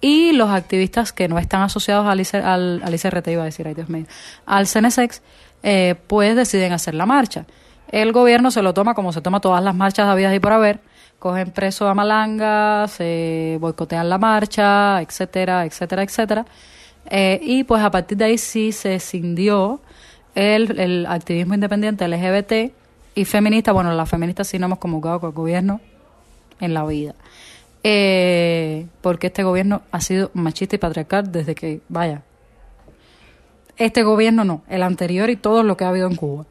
y 0.01 0.34
los 0.34 0.49
activistas 0.49 1.12
que 1.12 1.27
no 1.27 1.39
están 1.39 1.62
asociados 1.62 2.08
al, 2.08 2.19
IC 2.19 2.36
al, 2.36 2.81
al 2.84 2.93
ICRT, 2.95 3.27
iba 3.29 3.41
a 3.43 3.45
decir, 3.45 3.67
ay 3.67 3.73
Dios 3.73 3.89
mío, 3.89 4.05
al 4.45 4.67
CNSEX, 4.67 5.21
eh, 5.63 5.95
pues 6.08 6.36
deciden 6.36 6.73
hacer 6.73 6.93
la 6.93 7.05
marcha. 7.05 7.45
El 7.89 8.12
gobierno 8.12 8.51
se 8.51 8.62
lo 8.62 8.73
toma 8.73 8.93
como 8.93 9.13
se 9.13 9.21
toma 9.21 9.39
todas 9.39 9.63
las 9.63 9.75
marchas 9.75 10.08
habidas 10.08 10.36
y 10.36 10.39
por 10.39 10.53
haber, 10.53 10.79
cogen 11.19 11.51
preso 11.51 11.88
a 11.88 11.93
Malanga, 11.93 12.88
se 12.88 13.58
boicotean 13.60 14.10
la 14.10 14.17
marcha, 14.17 15.01
etcétera, 15.01 15.65
etcétera, 15.65 16.03
etcétera. 16.03 16.45
Eh, 17.10 17.39
y 17.41 17.63
pues 17.63 17.81
a 17.84 17.91
partir 17.91 18.17
de 18.17 18.25
ahí 18.25 18.38
sí 18.38 18.71
se 18.71 18.95
escindió 18.95 19.79
el, 20.34 20.79
el 20.79 21.05
activismo 21.05 21.53
independiente 21.53 22.08
LGBT 22.08 22.73
y 23.15 23.25
feminista. 23.25 23.71
Bueno, 23.71 23.93
las 23.93 24.10
feministas 24.10 24.47
sí 24.47 24.60
no 24.60 24.65
hemos 24.65 24.79
convocado 24.79 25.19
con 25.19 25.29
el 25.29 25.36
gobierno 25.36 25.81
en 26.60 26.73
la 26.73 26.86
vida. 26.86 27.15
Eh, 27.88 28.88
porque 29.02 29.28
este 29.28 29.43
gobierno 29.43 29.84
ha 29.91 30.02
sido 30.02 30.32
machista 30.34 30.76
y 30.76 30.80
patriarcal 30.80 31.32
desde 31.32 31.54
que, 31.54 31.82
vaya, 31.88 32.24
este 33.78 34.02
gobierno 34.02 34.43
no, 34.43 34.63
el 34.67 34.82
anterior 34.82 35.30
y 35.30 35.36
todo 35.36 35.62
lo 35.62 35.78
que 35.78 35.84
ha 35.84 35.89
habido 35.89 36.08
en 36.08 36.15
Cuba. 36.15 36.45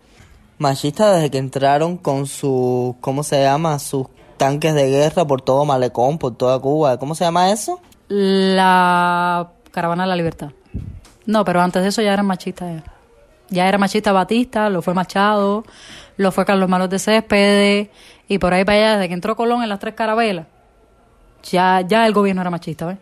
Machista 0.59 1.13
desde 1.13 1.33
que 1.33 1.39
entraron 1.39 1.97
con 1.97 2.29
sus, 2.29 2.95
¿cómo 3.01 3.25
se 3.25 3.43
llama? 3.43 3.81
Sus 3.81 4.07
tanques 4.37 4.75
de 4.75 4.89
guerra 4.89 5.27
por 5.27 5.43
todo 5.43 5.65
Malecón, 5.65 6.19
por 6.19 6.37
toda 6.37 6.57
Cuba. 6.61 7.01
¿Cómo 7.01 7.17
se 7.17 7.25
llama 7.25 7.51
eso? 7.51 7.81
La 8.07 9.51
caravana 9.73 10.05
de 10.05 10.11
la 10.11 10.17
libertad. 10.17 10.53
No, 11.27 11.45
pero 11.45 11.63
antes 11.63 11.83
de 11.83 11.89
eso 11.89 12.01
ya 12.01 12.13
eran 12.13 12.27
machistas. 12.27 12.77
Ya, 12.77 12.93
ya 13.49 13.69
era 13.69 13.77
machista 13.77 14.13
Batista, 14.13 14.71
lo 14.71 14.83
fue 14.83 14.95
Machado, 14.95 15.65
lo 16.17 16.31
fue 16.31 16.45
Carlos 16.45 16.69
Malos 16.69 16.91
de 16.91 17.01
Céspedes, 17.01 17.89
y 18.29 18.39
por 18.39 18.55
ahí 18.55 18.65
para 18.65 18.79
allá, 18.79 18.93
desde 18.99 19.09
que 19.09 19.15
entró 19.15 19.35
Colón 19.35 19.65
en 19.65 19.69
las 19.69 19.81
tres 19.81 19.95
carabelas, 19.95 20.47
ya, 21.51 21.81
ya 21.83 22.07
el 22.07 22.13
gobierno 22.13 22.41
era 22.43 22.51
machista, 22.51 22.87
¿ves? 22.87 22.99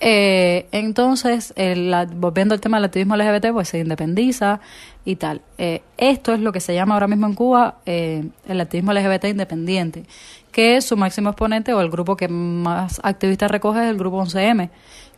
Eh, 0.00 0.66
entonces, 0.72 1.54
el- 1.56 1.90
la- 1.90 2.04
volviendo 2.04 2.54
al 2.54 2.60
tema 2.60 2.76
del 2.76 2.84
activismo 2.86 3.14
LGBT, 3.16 3.52
pues 3.52 3.68
se 3.68 3.78
independiza 3.78 4.60
y 5.04 5.16
tal. 5.16 5.40
Eh, 5.56 5.82
esto 5.96 6.34
es 6.34 6.40
lo 6.40 6.52
que 6.52 6.60
se 6.60 6.74
llama 6.74 6.94
ahora 6.94 7.06
mismo 7.06 7.26
en 7.26 7.34
Cuba 7.34 7.76
eh, 7.86 8.24
el 8.46 8.60
activismo 8.60 8.92
LGBT 8.92 9.24
independiente, 9.28 10.04
que 10.52 10.80
su 10.82 10.96
máximo 10.96 11.30
exponente 11.30 11.72
o 11.72 11.80
el 11.80 11.90
grupo 11.90 12.16
que 12.16 12.28
más 12.28 13.00
activistas 13.02 13.50
recoge 13.50 13.82
es 13.84 13.88
el 13.90 13.96
grupo 13.96 14.18
11M, 14.22 14.68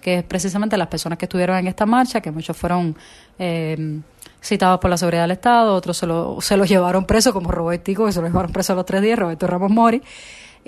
que 0.01 0.19
es 0.19 0.23
precisamente 0.25 0.77
las 0.77 0.89
personas 0.89 1.19
que 1.19 1.25
estuvieron 1.25 1.57
en 1.57 1.67
esta 1.67 1.87
marcha, 1.87 2.21
que 2.21 2.31
muchos 2.31 2.57
fueron 2.57 2.97
eh, 3.39 4.01
citados 4.41 4.79
por 4.79 4.91
la 4.91 4.99
seguridad 4.99 5.23
del 5.23 5.33
Estado, 5.33 5.75
otros 5.75 5.97
se 5.97 6.07
lo, 6.07 6.41
se 6.41 6.57
lo 6.57 6.65
llevaron 6.65 7.07
preso, 7.07 7.33
como 7.33 7.51
Robertico, 7.51 8.07
que 8.07 8.13
se 8.13 8.21
lo 8.21 8.29
llevaron 8.29 8.53
preso 8.53 8.75
a 8.75 8.77
los 8.77 8.87
tres 8.87 9.03
días, 9.03 9.19
Roberto 9.19 9.47
Ramos 9.49 9.71
Mori, 9.71 10.01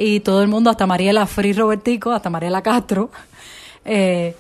y 0.01 0.21
todo 0.21 0.43
el 0.43 0.49
mundo, 0.49 0.71
hasta 0.71 0.87
Mariela 0.87 1.27
Free 1.27 1.53
Robertico, 1.53 2.13
hasta 2.13 2.31
Mariela 2.31 2.63
Castro. 2.63 3.11
Eh, 3.91 4.35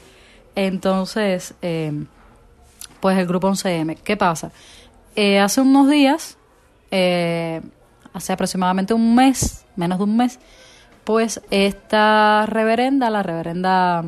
entonces, 0.54 1.54
eh, 1.62 2.04
pues 3.00 3.16
el 3.16 3.26
grupo 3.26 3.48
11M. 3.48 3.96
¿Qué 4.02 4.16
pasa? 4.16 4.50
Eh, 5.16 5.38
hace 5.38 5.62
unos 5.62 5.88
días, 5.88 6.36
eh, 6.90 7.62
hace 8.12 8.32
aproximadamente 8.34 8.92
un 8.92 9.14
mes, 9.14 9.64
menos 9.76 9.98
de 9.98 10.04
un 10.04 10.18
mes, 10.18 10.38
pues 11.04 11.40
esta 11.50 12.44
reverenda, 12.46 13.08
la 13.08 13.22
reverenda, 13.22 14.04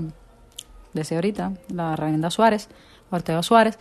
decía 0.93 1.19
ahorita, 1.19 1.53
la 1.73 1.97
reverenda 1.97 2.31
Suárez, 2.31 2.69
Ortega 3.11 3.43
Suárez, 3.43 3.79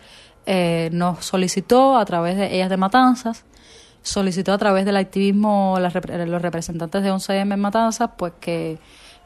nos 0.91 1.25
solicitó 1.25 1.97
a 1.97 2.05
través 2.05 2.37
de 2.37 2.55
Ellas 2.55 2.69
de 2.69 2.77
Matanzas, 2.77 3.43
solicitó 4.01 4.53
a 4.53 4.57
través 4.57 4.85
del 4.85 4.97
activismo, 4.97 5.77
los 5.79 6.41
representantes 6.41 7.03
de 7.03 7.11
11M 7.11 7.53
en 7.53 7.59
Matanzas, 7.59 8.11
pues 8.17 8.33
que 8.39 8.77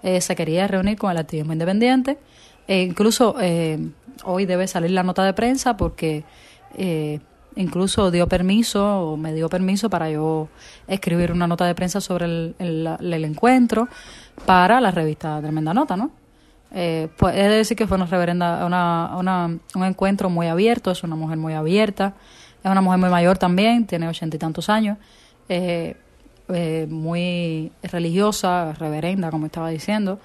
eh, 0.02 0.22
se 0.22 0.36
quería 0.36 0.68
reunir 0.68 0.98
con 0.98 1.12
el 1.12 1.18
activismo 1.18 1.54
independiente. 1.54 2.18
E 2.68 2.82
incluso 2.82 3.36
eh, 3.42 3.78
hoy 4.24 4.46
debe 4.46 4.68
salir 4.68 4.92
la 4.92 5.04
nota 5.04 5.24
de 5.24 5.34
prensa 5.34 5.76
porque 5.78 6.24
incluso 7.56 8.10
dio 8.10 8.28
permiso 8.28 9.12
o 9.12 9.18
me 9.18 9.32
dio 9.32 9.48
permiso 9.48 9.88
para 9.90 10.10
yo 10.10 10.48
escribir 10.88 11.32
una 11.32 11.46
nota 11.46 11.66
de 11.66 11.76
prensa 11.76 12.02
sobre 12.02 12.26
el, 12.26 12.56
el 12.60 13.26
encuentro 13.26 13.88
para 14.46 14.82
la 14.82 14.90
revista 14.90 15.40
Tremenda 15.40 15.74
Nota, 15.74 15.96
¿no? 15.96 16.12
Eh, 16.76 17.08
pues 17.18 17.36
he 17.36 17.44
de 17.44 17.58
decir 17.58 17.78
que 17.78 17.86
fue 17.86 17.98
una 17.98 18.08
reverenda, 18.08 18.66
una, 18.66 19.16
una, 19.16 19.46
un 19.76 19.84
encuentro 19.84 20.30
muy 20.30 20.48
abierto, 20.48 20.90
es 20.90 21.04
una 21.04 21.16
mujer 21.16 21.38
muy 21.38 21.54
abierta, 21.54 22.16
es 22.64 22.72
una 22.72 22.82
mujer 22.82 23.00
muy 23.00 23.10
mayor 23.10 23.38
también, 23.38 23.86
tiene 23.86 24.08
ochenta 24.08 24.38
y 24.38 24.40
tantos 24.40 24.70
años, 24.70 24.98
eh, 25.50 25.96
eh, 26.50 26.88
muy 26.90 27.72
religiosa, 27.82 28.74
reverenda, 28.74 29.30
como 29.32 29.48
estaba 29.48 29.70
diciendo, 29.70 30.20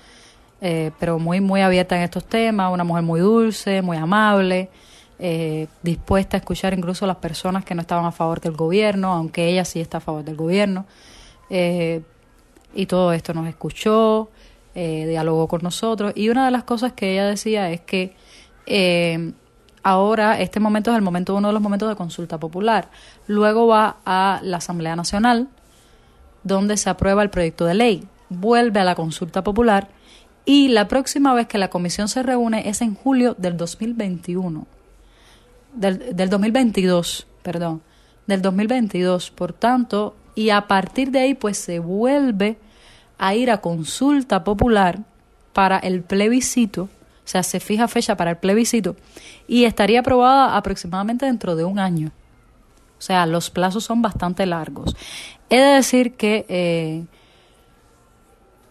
eh, 0.60 0.92
pero 1.00 1.18
muy, 1.18 1.40
muy 1.40 1.62
abierta 1.62 1.96
en 1.96 2.02
estos 2.02 2.24
temas, 2.24 2.72
una 2.72 2.84
mujer 2.84 3.02
muy 3.02 3.20
dulce, 3.20 3.82
muy 3.82 3.96
amable, 3.96 4.70
dispuesta 5.82 6.36
a 6.36 6.38
escuchar 6.38 6.74
incluso 6.74 7.04
a 7.04 7.08
las 7.08 7.16
personas 7.16 7.64
que 7.64 7.74
no 7.74 7.80
estaban 7.80 8.04
a 8.04 8.12
favor 8.12 8.40
del 8.40 8.52
gobierno, 8.52 9.12
aunque 9.12 9.48
ella 9.48 9.64
sí 9.64 9.80
está 9.80 9.98
a 9.98 10.00
favor 10.00 10.22
del 10.22 10.36
gobierno. 10.36 10.86
y 11.50 12.86
todo 12.86 13.12
esto 13.12 13.34
nos 13.34 13.48
escuchó, 13.48 14.30
dialogó 14.74 15.48
con 15.48 15.62
nosotros 15.62 16.12
y 16.14 16.28
una 16.28 16.44
de 16.44 16.52
las 16.52 16.62
cosas 16.62 16.92
que 16.92 17.12
ella 17.14 17.26
decía 17.26 17.72
es 17.72 17.80
que 17.80 18.14
ahora 19.88 20.40
este 20.40 20.60
momento 20.60 20.90
es 20.90 20.96
el 20.96 21.02
momento 21.02 21.34
uno 21.34 21.48
de 21.48 21.54
los 21.54 21.62
momentos 21.62 21.88
de 21.88 21.96
consulta 21.96 22.38
popular. 22.38 22.90
Luego 23.26 23.66
va 23.66 23.96
a 24.04 24.40
la 24.42 24.58
Asamblea 24.58 24.96
Nacional 24.96 25.48
donde 26.44 26.76
se 26.76 26.90
aprueba 26.90 27.22
el 27.22 27.30
proyecto 27.30 27.64
de 27.64 27.74
ley. 27.74 28.08
Vuelve 28.28 28.80
a 28.80 28.84
la 28.84 28.94
consulta 28.94 29.42
popular 29.42 29.88
y 30.44 30.68
la 30.68 30.88
próxima 30.88 31.34
vez 31.34 31.46
que 31.46 31.58
la 31.58 31.68
comisión 31.68 32.08
se 32.08 32.22
reúne 32.22 32.68
es 32.68 32.82
en 32.82 32.94
julio 32.94 33.34
del 33.38 33.56
2021 33.56 34.66
del, 35.74 36.14
del 36.14 36.28
2022 36.28 37.26
perdón. 37.42 37.82
Del 38.26 38.42
2022 38.42 39.30
por 39.30 39.52
tanto 39.54 40.16
y 40.34 40.50
a 40.50 40.66
partir 40.66 41.10
de 41.10 41.20
ahí 41.20 41.34
pues 41.34 41.56
se 41.56 41.78
vuelve 41.78 42.58
a 43.16 43.34
ir 43.34 43.50
a 43.50 43.60
consulta 43.62 44.44
popular 44.44 45.00
para 45.52 45.78
el 45.78 46.02
plebiscito, 46.02 46.88
o 47.28 47.30
sea, 47.30 47.42
se 47.42 47.60
fija 47.60 47.88
fecha 47.88 48.16
para 48.16 48.30
el 48.30 48.36
plebiscito 48.38 48.96
y 49.46 49.64
estaría 49.64 50.00
aprobada 50.00 50.56
aproximadamente 50.56 51.26
dentro 51.26 51.56
de 51.56 51.64
un 51.66 51.78
año. 51.78 52.10
O 52.98 53.02
sea, 53.02 53.26
los 53.26 53.50
plazos 53.50 53.84
son 53.84 54.00
bastante 54.00 54.46
largos. 54.46 54.96
He 55.50 55.58
de 55.58 55.74
decir 55.74 56.14
que 56.14 56.46
eh, 56.48 57.04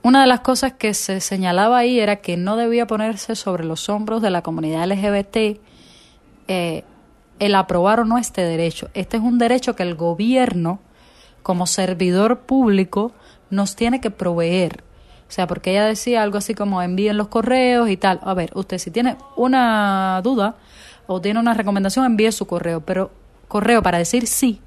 una 0.02 0.22
de 0.22 0.26
las 0.26 0.39
cosas 0.39 0.74
que 0.74 0.96
se 0.96 1.22
señalaba 1.22 1.78
ahí 1.78 2.00
era 2.00 2.15
que 2.15 2.36
no 2.36 2.58
debía 2.58 2.88
ponerse 2.88 3.36
sobre 3.36 3.63
los 3.63 3.89
hombros 3.89 4.24
de 4.24 4.32
la 4.32 4.41
comunidad 4.41 4.88
LGBT 4.88 5.62
eh, 6.48 6.84
el 7.38 7.54
aprobar 7.54 8.00
o 8.00 8.06
no 8.06 8.17
este 8.17 8.41
derecho. 8.41 8.89
Este 8.96 9.17
es 9.17 9.24
un 9.24 9.38
derecho 9.38 9.76
que 9.76 9.84
el 9.84 9.93
gobierno, 9.93 10.80
como 11.43 11.67
servidor 11.67 12.39
público, 12.39 13.12
nos 13.52 13.76
tiene 13.76 14.02
que 14.02 14.10
proveer. 14.10 14.84
O 15.27 15.31
sea, 15.31 15.45
porque 15.47 15.71
ella 15.71 15.85
decía 15.85 16.23
algo 16.23 16.37
así 16.37 16.53
como 16.53 16.81
envíen 16.81 17.17
los 17.17 17.27
correos 17.27 17.89
y 17.89 17.97
tal. 17.97 18.19
A 18.23 18.33
ver, 18.33 18.51
usted 18.55 18.77
si 18.77 18.91
tiene 18.91 19.17
una 19.35 20.21
duda 20.23 20.55
o 21.05 21.19
tiene 21.21 21.39
una 21.39 21.53
recomendación, 21.53 22.05
envíe 22.05 22.31
su 22.31 22.45
correo, 22.47 22.81
pero 22.81 23.11
correo 23.47 23.81
para 23.81 23.97
decir 23.97 24.27
sí. 24.27 24.61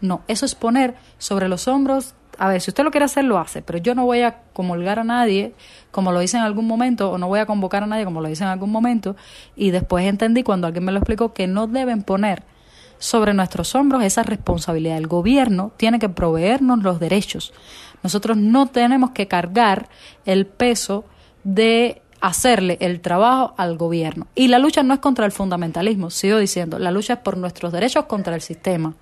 No, 0.00 0.22
eso 0.28 0.46
es 0.46 0.54
poner 0.54 0.94
sobre 1.18 1.48
los 1.48 1.68
hombros, 1.68 2.14
a 2.38 2.48
ver, 2.48 2.62
si 2.62 2.70
usted 2.70 2.84
lo 2.84 2.90
quiere 2.90 3.04
hacer, 3.04 3.24
lo 3.24 3.38
hace, 3.38 3.60
pero 3.60 3.78
yo 3.78 3.94
no 3.94 4.06
voy 4.06 4.22
a 4.22 4.38
comulgar 4.54 4.98
a 4.98 5.04
nadie, 5.04 5.54
como 5.90 6.10
lo 6.10 6.22
hice 6.22 6.38
en 6.38 6.42
algún 6.42 6.66
momento, 6.66 7.10
o 7.10 7.18
no 7.18 7.28
voy 7.28 7.38
a 7.38 7.44
convocar 7.44 7.82
a 7.82 7.86
nadie, 7.86 8.06
como 8.06 8.22
lo 8.22 8.30
hice 8.30 8.44
en 8.44 8.48
algún 8.48 8.70
momento, 8.70 9.14
y 9.56 9.72
después 9.72 10.06
entendí 10.06 10.42
cuando 10.42 10.66
alguien 10.66 10.84
me 10.84 10.90
lo 10.90 10.98
explicó 10.98 11.34
que 11.34 11.46
no 11.46 11.66
deben 11.66 12.02
poner 12.02 12.44
sobre 12.98 13.34
nuestros 13.34 13.74
hombros 13.74 14.02
esa 14.04 14.22
responsabilidad. 14.22 14.96
El 14.96 15.06
gobierno 15.06 15.72
tiene 15.76 15.98
que 15.98 16.08
proveernos 16.08 16.82
los 16.82 16.98
derechos. 16.98 17.52
Nosotros 18.02 18.36
no 18.36 18.66
tenemos 18.66 19.10
que 19.10 19.28
cargar 19.28 19.88
el 20.24 20.46
peso 20.46 21.04
de 21.44 22.02
hacerle 22.20 22.76
el 22.80 23.00
trabajo 23.00 23.54
al 23.56 23.76
gobierno. 23.76 24.26
Y 24.34 24.48
la 24.48 24.58
lucha 24.58 24.82
no 24.82 24.94
es 24.94 25.00
contra 25.00 25.26
el 25.26 25.32
fundamentalismo, 25.32 26.10
sigo 26.10 26.38
diciendo, 26.38 26.78
la 26.78 26.90
lucha 26.90 27.14
es 27.14 27.18
por 27.20 27.36
nuestros 27.36 27.72
derechos 27.72 28.04
contra 28.04 28.34
el 28.34 28.42
sistema. 28.42 28.94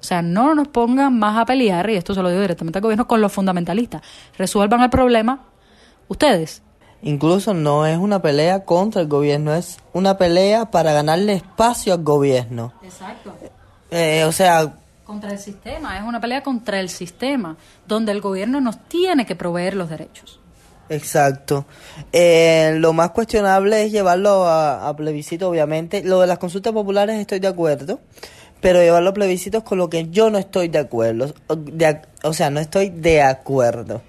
O 0.00 0.04
sea, 0.04 0.20
no 0.20 0.54
nos 0.54 0.68
pongan 0.68 1.18
más 1.18 1.38
a 1.38 1.46
pelear, 1.46 1.88
y 1.88 1.94
esto 1.94 2.12
se 2.12 2.22
lo 2.22 2.28
digo 2.28 2.40
directamente 2.40 2.78
al 2.78 2.82
gobierno, 2.82 3.06
con 3.06 3.20
los 3.20 3.32
fundamentalistas. 3.32 4.02
Resuelvan 4.36 4.82
el 4.82 4.90
problema 4.90 5.44
ustedes. 6.08 6.62
Incluso 7.02 7.54
no 7.54 7.86
es 7.86 7.98
una 7.98 8.20
pelea 8.20 8.64
contra 8.64 9.00
el 9.00 9.08
gobierno, 9.08 9.54
es 9.54 9.78
una 9.92 10.18
pelea 10.18 10.70
para 10.70 10.92
ganarle 10.92 11.34
espacio 11.34 11.94
al 11.94 12.02
gobierno. 12.02 12.72
Exacto. 12.82 13.32
Eh, 13.90 14.24
o 14.26 14.32
sea... 14.32 14.76
Contra 15.12 15.30
el 15.30 15.38
sistema, 15.38 15.98
es 15.98 16.04
una 16.04 16.22
pelea 16.22 16.42
contra 16.42 16.80
el 16.80 16.88
sistema, 16.88 17.58
donde 17.86 18.12
el 18.12 18.22
gobierno 18.22 18.62
nos 18.62 18.88
tiene 18.88 19.26
que 19.26 19.36
proveer 19.36 19.74
los 19.74 19.90
derechos. 19.90 20.40
Exacto. 20.88 21.66
Eh, 22.14 22.76
lo 22.78 22.94
más 22.94 23.10
cuestionable 23.10 23.84
es 23.84 23.92
llevarlo 23.92 24.46
a, 24.48 24.96
plebiscito, 24.96 25.50
obviamente. 25.50 26.02
Lo 26.02 26.22
de 26.22 26.28
las 26.28 26.38
consultas 26.38 26.72
populares 26.72 27.20
estoy 27.20 27.40
de 27.40 27.48
acuerdo, 27.48 28.00
pero 28.62 28.80
llevarlo 28.80 29.10
a 29.10 29.12
plebiscitos 29.12 29.62
con 29.64 29.76
lo 29.76 29.90
que 29.90 30.08
yo 30.08 30.30
no 30.30 30.38
estoy 30.38 30.68
de 30.68 30.78
acuerdo. 30.78 31.34
o 32.22 32.32
sea, 32.32 32.48
no 32.48 32.58
estoy 32.58 32.88
de 32.88 33.20
acuerdo 33.20 34.00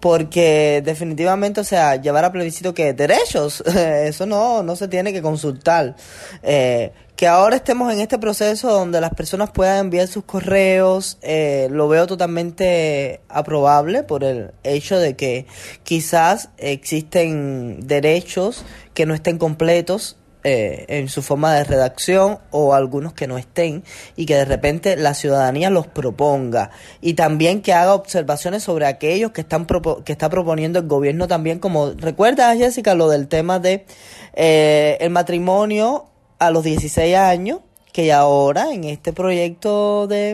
porque 0.00 0.82
definitivamente, 0.84 1.60
o 1.60 1.64
sea, 1.64 1.96
llevar 1.96 2.24
a 2.24 2.32
plebiscito 2.32 2.74
que 2.74 2.94
derechos, 2.94 3.60
eso 3.76 4.26
no, 4.26 4.62
no 4.62 4.74
se 4.74 4.88
tiene 4.88 5.12
que 5.12 5.22
consultar. 5.22 5.94
Eh, 6.42 6.92
que 7.20 7.28
ahora 7.28 7.56
estemos 7.56 7.92
en 7.92 8.00
este 8.00 8.18
proceso 8.18 8.72
donde 8.72 8.98
las 8.98 9.12
personas 9.12 9.50
puedan 9.50 9.76
enviar 9.76 10.08
sus 10.08 10.24
correos, 10.24 11.18
eh, 11.20 11.68
lo 11.70 11.86
veo 11.86 12.06
totalmente 12.06 13.20
aprobable 13.28 14.02
por 14.04 14.24
el 14.24 14.52
hecho 14.62 14.98
de 14.98 15.16
que 15.16 15.44
quizás 15.82 16.48
existen 16.56 17.86
derechos 17.86 18.64
que 18.94 19.04
no 19.04 19.12
estén 19.12 19.36
completos 19.36 20.16
eh, 20.44 20.86
en 20.88 21.10
su 21.10 21.20
forma 21.20 21.52
de 21.52 21.64
redacción 21.64 22.38
o 22.50 22.72
algunos 22.72 23.12
que 23.12 23.26
no 23.26 23.36
estén 23.36 23.84
y 24.16 24.24
que 24.24 24.36
de 24.36 24.46
repente 24.46 24.96
la 24.96 25.12
ciudadanía 25.12 25.68
los 25.68 25.86
proponga. 25.86 26.70
Y 27.02 27.12
también 27.12 27.60
que 27.60 27.74
haga 27.74 27.92
observaciones 27.92 28.62
sobre 28.62 28.86
aquellos 28.86 29.32
que 29.32 29.42
están 29.42 29.66
que 30.06 30.12
está 30.12 30.30
proponiendo 30.30 30.78
el 30.78 30.88
gobierno 30.88 31.28
también 31.28 31.58
como 31.58 31.90
recuerda 31.90 32.56
Jessica 32.56 32.94
lo 32.94 33.10
del 33.10 33.28
tema 33.28 33.58
de 33.58 33.84
eh, 34.32 34.96
el 35.00 35.10
matrimonio 35.10 36.09
a 36.40 36.50
los 36.50 36.64
16 36.64 37.14
años 37.16 37.60
que 37.92 38.12
ahora 38.12 38.72
en 38.72 38.82
este 38.84 39.12
proyecto 39.12 40.08
de 40.08 40.30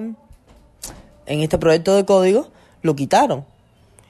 en 1.26 1.40
este 1.40 1.58
proyecto 1.58 1.94
de 1.94 2.06
código 2.06 2.48
lo 2.80 2.96
quitaron 2.96 3.44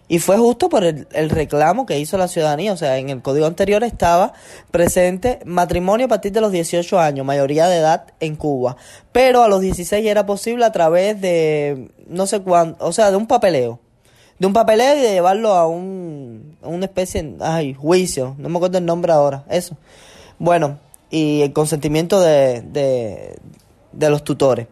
y 0.09 0.21
fue 0.21 0.37
justo 0.37 0.69
por 0.69 0.85
el, 0.85 1.31
reclamo 1.31 1.85
que 1.85 1.99
hizo 1.99 2.17
la 2.17 2.29
ciudadanía. 2.29 2.73
O 2.73 2.77
sea, 2.77 2.99
en 2.99 3.11
el 3.11 3.23
código 3.23 3.47
anterior 3.47 3.83
estaba 3.83 4.33
presente 4.71 5.41
matrimonio 5.45 6.07
a 6.07 6.09
partir 6.09 6.31
de 6.33 6.41
los 6.41 6.53
18 6.53 7.01
años, 7.01 7.27
mayoría 7.27 7.67
de 7.67 7.79
edad 7.79 8.07
en 8.21 8.37
Cuba. 8.37 8.77
Pero 9.11 9.43
a 9.43 9.49
los 9.49 9.61
16 9.61 10.07
era 10.07 10.25
posible 10.25 10.65
a 10.65 10.71
través 10.71 11.21
de, 11.21 11.91
no 12.07 12.27
sé 12.27 12.41
cuánto, 12.41 12.87
o 12.87 12.93
sea, 12.93 13.11
de 13.11 13.17
un 13.17 13.27
papeleo. 13.27 13.81
De 14.39 14.47
un 14.47 14.53
papeleo 14.53 14.97
y 14.97 15.01
de 15.01 15.13
llevarlo 15.13 15.55
a, 15.55 15.67
un, 15.67 16.57
una 16.63 16.85
especie, 16.85 17.35
ay, 17.41 17.75
juicio. 17.75 18.37
No 18.39 18.49
me 18.49 18.59
acuerdo 18.59 18.79
el 18.79 18.87
nombre 18.87 19.13
ahora. 19.13 19.45
Eso. 19.49 19.77
Bueno, 20.39 20.79
y 21.11 21.43
el 21.43 21.53
consentimiento 21.53 22.21
de, 22.21 22.63
de, 22.63 23.39
de 23.93 24.11
los 24.11 24.25
tutores. 24.25 24.67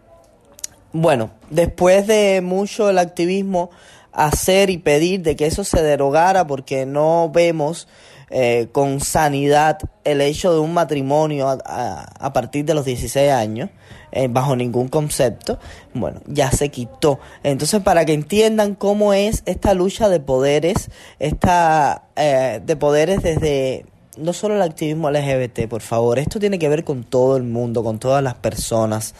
Bueno, 0.93 1.31
después 1.51 2.07
de 2.07 2.41
mucho 2.41 2.89
el 2.89 2.99
activismo 2.99 3.71
hacer 4.13 4.71
y 4.71 4.79
pedir 4.79 5.23
de 5.23 5.37
que 5.37 5.47
eso 5.47 5.65
se 5.65 5.83
derogara 5.83 6.47
porque 6.47 6.87
no 6.87 7.31
vemos 7.33 7.89
eh, 8.31 8.69
con 8.73 9.01
sanidad 9.01 9.79
el 10.03 10.21
hecho 10.21 10.53
de 10.53 10.59
un 10.59 10.73
matrimonio 10.73 11.49
a, 11.49 12.33
partir 12.33 12.65
de 12.65 12.75
los 12.75 12.85
16 12.85 13.31
años, 13.31 13.71
eh, 14.13 14.29
bajo 14.29 14.57
ningún 14.57 14.89
concepto, 14.89 15.59
bueno, 15.93 16.21
ya 16.27 16.51
se 16.51 16.71
quitó. 16.71 17.19
Entonces, 17.43 17.83
para 17.83 18.05
que 18.05 18.13
entiendan 18.13 18.75
cómo 18.75 19.13
es 19.13 19.43
esta 19.47 19.75
lucha 19.75 20.09
de 20.09 20.21
poderes, 20.21 20.91
esta 21.19 22.09
eh, 22.17 22.61
de 22.65 22.77
poderes 22.77 23.23
desde 23.23 23.87
no 24.17 24.33
solo 24.33 24.57
el 24.57 24.63
activismo 24.63 25.11
LGBT, 25.11 25.69
por 25.69 25.83
favor, 25.83 26.19
esto 26.19 26.39
tiene 26.39 26.59
que 26.59 26.69
ver 26.69 26.85
con 26.85 27.05
todo 27.05 27.37
el 27.37 27.43
mundo, 27.43 27.83
con 27.83 27.99
todas 27.99 28.23
las 28.23 28.35
personas. 28.35 29.15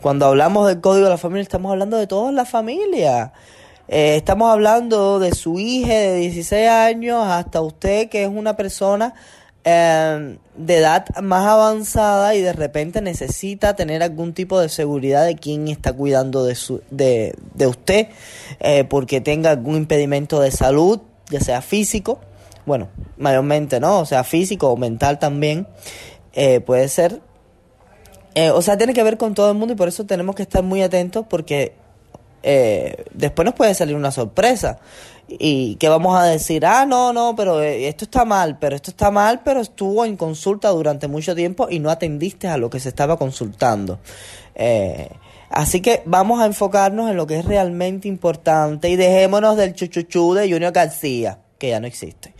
cuando 0.00 0.26
hablamos 0.26 0.68
del 0.68 0.80
código 0.80 1.04
de 1.04 1.10
la 1.10 1.18
familia, 1.18 1.42
estamos 1.42 1.72
hablando 1.72 1.96
de 1.96 2.06
toda 2.06 2.32
la 2.32 2.44
familia. 2.44 3.32
Eh, 3.88 4.16
estamos 4.16 4.50
hablando 4.50 5.18
de 5.18 5.34
su 5.34 5.58
hija 5.58 5.92
de 5.92 6.16
16 6.16 6.68
años 6.68 7.26
hasta 7.26 7.60
usted 7.60 8.08
que 8.08 8.22
es 8.22 8.28
una 8.28 8.56
persona 8.56 9.12
eh, 9.64 10.38
de 10.56 10.76
edad 10.78 11.04
más 11.20 11.46
avanzada 11.46 12.34
y 12.34 12.40
de 12.40 12.52
repente 12.52 13.00
necesita 13.00 13.76
tener 13.76 14.02
algún 14.02 14.32
tipo 14.34 14.60
de 14.60 14.68
seguridad 14.68 15.26
de 15.26 15.36
quién 15.36 15.68
está 15.68 15.92
cuidando 15.92 16.44
de, 16.44 16.54
su, 16.54 16.82
de, 16.90 17.34
de 17.54 17.66
usted, 17.66 18.08
eh, 18.60 18.84
porque 18.84 19.20
tenga 19.20 19.50
algún 19.50 19.76
impedimento 19.76 20.40
de 20.40 20.52
salud, 20.52 21.00
ya 21.28 21.40
sea 21.40 21.60
físico, 21.60 22.20
bueno, 22.66 22.88
mayormente, 23.16 23.80
¿no? 23.80 24.00
O 24.00 24.06
sea, 24.06 24.24
físico 24.24 24.68
o 24.68 24.76
mental 24.76 25.18
también, 25.18 25.66
eh, 26.32 26.60
puede 26.60 26.88
ser. 26.88 27.20
Eh, 28.34 28.50
o 28.50 28.62
sea, 28.62 28.78
tiene 28.78 28.94
que 28.94 29.02
ver 29.02 29.18
con 29.18 29.34
todo 29.34 29.50
el 29.50 29.56
mundo 29.56 29.74
y 29.74 29.76
por 29.76 29.88
eso 29.88 30.04
tenemos 30.04 30.34
que 30.34 30.42
estar 30.42 30.62
muy 30.62 30.82
atentos 30.82 31.26
porque 31.28 31.74
eh, 32.42 33.04
después 33.12 33.46
nos 33.46 33.54
puede 33.54 33.74
salir 33.74 33.94
una 33.94 34.10
sorpresa 34.10 34.78
y 35.28 35.76
que 35.76 35.88
vamos 35.88 36.18
a 36.18 36.24
decir, 36.24 36.66
ah, 36.66 36.84
no, 36.86 37.12
no, 37.12 37.34
pero 37.36 37.62
eh, 37.62 37.88
esto 37.88 38.04
está 38.04 38.24
mal, 38.24 38.58
pero 38.58 38.76
esto 38.76 38.90
está 38.90 39.10
mal, 39.10 39.40
pero 39.44 39.60
estuvo 39.60 40.04
en 40.04 40.16
consulta 40.16 40.68
durante 40.70 41.08
mucho 41.08 41.34
tiempo 41.34 41.68
y 41.70 41.78
no 41.78 41.90
atendiste 41.90 42.48
a 42.48 42.56
lo 42.56 42.68
que 42.68 42.80
se 42.80 42.88
estaba 42.88 43.16
consultando. 43.16 44.00
Eh, 44.54 45.08
así 45.50 45.80
que 45.80 46.02
vamos 46.04 46.40
a 46.40 46.46
enfocarnos 46.46 47.10
en 47.10 47.16
lo 47.16 47.26
que 47.26 47.38
es 47.38 47.44
realmente 47.44 48.08
importante 48.08 48.88
y 48.88 48.96
dejémonos 48.96 49.56
del 49.56 49.74
chuchuchú 49.74 50.34
de 50.34 50.50
Junior 50.50 50.72
García, 50.72 51.38
que 51.58 51.70
ya 51.70 51.80
no 51.80 51.86
existe. 51.86 52.34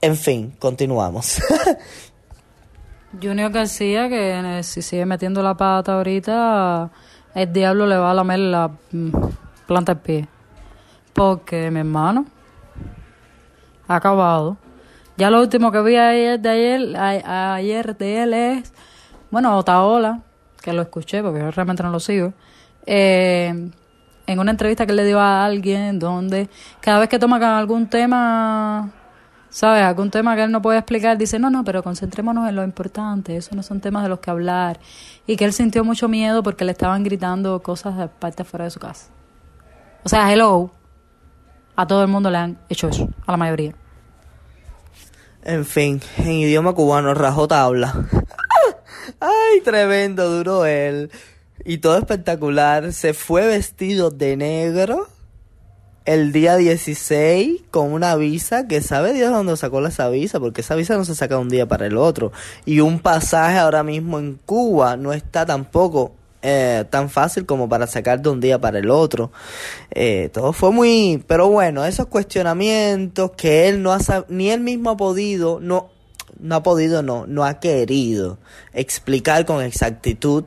En 0.00 0.16
fin, 0.16 0.52
continuamos. 0.58 1.40
Junior 3.22 3.50
García, 3.50 4.08
que 4.08 4.60
si 4.62 4.82
sigue 4.82 5.06
metiendo 5.06 5.42
la 5.42 5.56
pata 5.56 5.94
ahorita, 5.94 6.90
el 7.34 7.52
diablo 7.52 7.86
le 7.86 7.96
va 7.96 8.10
a 8.10 8.14
lamer 8.14 8.38
la 8.38 8.70
mm, 8.92 9.10
planta 9.66 9.94
del 9.94 10.02
pie. 10.02 10.28
Porque 11.12 11.70
mi 11.70 11.80
hermano 11.80 12.26
ha 13.88 13.96
acabado. 13.96 14.58
Ya 15.16 15.30
lo 15.30 15.40
último 15.40 15.72
que 15.72 15.80
vi 15.80 15.96
ayer, 15.96 16.38
de 16.38 16.48
ayer, 16.48 16.96
ayer 16.96 17.96
de 17.96 18.22
él 18.22 18.34
es, 18.34 18.72
bueno, 19.30 19.56
Otaola, 19.56 20.20
que 20.60 20.74
lo 20.74 20.82
escuché 20.82 21.22
porque 21.22 21.40
yo 21.40 21.50
realmente 21.50 21.82
no 21.82 21.90
lo 21.90 22.00
sigo, 22.00 22.34
eh, 22.84 23.70
en 24.26 24.38
una 24.38 24.50
entrevista 24.50 24.84
que 24.84 24.92
él 24.92 24.96
le 24.96 25.04
dio 25.06 25.20
a 25.20 25.44
alguien 25.46 25.98
donde 25.98 26.50
cada 26.80 26.98
vez 26.98 27.08
que 27.08 27.18
toma 27.18 27.58
algún 27.58 27.86
tema, 27.86 28.90
¿sabes? 29.50 29.82
Algún 29.82 30.10
tema 30.10 30.36
que 30.36 30.44
él 30.44 30.52
no 30.52 30.62
puede 30.62 30.78
explicar, 30.78 31.16
dice, 31.18 31.38
no, 31.38 31.50
no, 31.50 31.64
pero 31.64 31.82
concentrémonos 31.82 32.48
en 32.48 32.56
lo 32.56 32.64
importante, 32.64 33.36
esos 33.36 33.52
no 33.54 33.62
son 33.62 33.80
temas 33.80 34.02
de 34.02 34.08
los 34.08 34.20
que 34.20 34.30
hablar. 34.30 34.80
Y 35.26 35.36
que 35.36 35.44
él 35.44 35.52
sintió 35.52 35.84
mucho 35.84 36.08
miedo 36.08 36.42
porque 36.42 36.64
le 36.64 36.72
estaban 36.72 37.02
gritando 37.02 37.62
cosas 37.62 37.96
de 37.96 38.08
parte 38.08 38.44
fuera 38.44 38.64
de 38.64 38.70
su 38.70 38.80
casa. 38.80 39.06
O 40.04 40.08
sea, 40.08 40.32
hello. 40.32 40.70
A 41.74 41.86
todo 41.86 42.02
el 42.02 42.08
mundo 42.08 42.30
le 42.30 42.38
han 42.38 42.58
hecho 42.68 42.88
eso, 42.88 43.08
a 43.26 43.32
la 43.32 43.36
mayoría. 43.36 43.74
En 45.42 45.64
fin, 45.64 46.00
en 46.18 46.32
idioma 46.32 46.72
cubano, 46.72 47.14
rajó 47.14 47.46
tabla. 47.46 47.94
Ay, 49.20 49.60
tremendo, 49.62 50.28
duro 50.30 50.64
él. 50.64 51.10
Y 51.64 51.78
todo 51.78 51.98
espectacular. 51.98 52.92
Se 52.92 53.14
fue 53.14 53.46
vestido 53.46 54.10
de 54.10 54.36
negro 54.36 55.08
el 56.06 56.32
día 56.32 56.56
16 56.56 57.62
con 57.70 57.92
una 57.92 58.14
visa 58.16 58.68
que 58.68 58.80
sabe 58.80 59.12
Dios 59.12 59.32
dónde 59.32 59.56
sacó 59.56 59.84
esa 59.84 60.08
visa, 60.08 60.40
porque 60.40 60.60
esa 60.62 60.76
visa 60.76 60.96
no 60.96 61.04
se 61.04 61.14
saca 61.14 61.34
de 61.34 61.40
un 61.40 61.48
día 61.48 61.66
para 61.66 61.86
el 61.86 61.96
otro. 61.96 62.32
Y 62.64 62.80
un 62.80 63.00
pasaje 63.00 63.58
ahora 63.58 63.82
mismo 63.82 64.18
en 64.18 64.38
Cuba 64.46 64.96
no 64.96 65.12
está 65.12 65.44
tampoco 65.44 66.12
eh, 66.42 66.84
tan 66.90 67.10
fácil 67.10 67.44
como 67.44 67.68
para 67.68 67.88
sacar 67.88 68.22
de 68.22 68.28
un 68.28 68.40
día 68.40 68.60
para 68.60 68.78
el 68.78 68.88
otro. 68.88 69.32
Eh, 69.90 70.30
todo 70.32 70.52
fue 70.52 70.70
muy... 70.70 71.22
Pero 71.26 71.48
bueno, 71.48 71.84
esos 71.84 72.06
cuestionamientos 72.06 73.32
que 73.32 73.68
él 73.68 73.82
no 73.82 73.92
ha 73.92 73.98
ni 74.28 74.50
él 74.50 74.60
mismo 74.60 74.90
ha 74.90 74.96
podido, 74.96 75.58
no, 75.60 75.90
no 76.38 76.54
ha 76.54 76.62
podido, 76.62 77.02
no, 77.02 77.26
no 77.26 77.44
ha 77.44 77.58
querido 77.58 78.38
explicar 78.72 79.44
con 79.44 79.60
exactitud. 79.60 80.44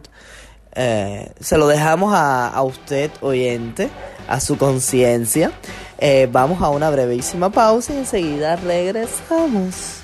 Eh, 0.82 1.30
se 1.42 1.58
lo 1.58 1.68
dejamos 1.68 2.14
a, 2.16 2.64
usted, 2.64 3.12
oyente, 3.20 3.90
a 4.30 4.40
su 4.40 4.58
conciencia. 4.58 5.52
Eh, 5.98 6.30
vamos 6.32 6.62
a 6.62 6.70
una 6.70 6.90
brevísima 6.90 7.50
pausa 7.50 7.94
y 7.94 7.98
enseguida 7.98 8.56
regresamos. 8.56 10.04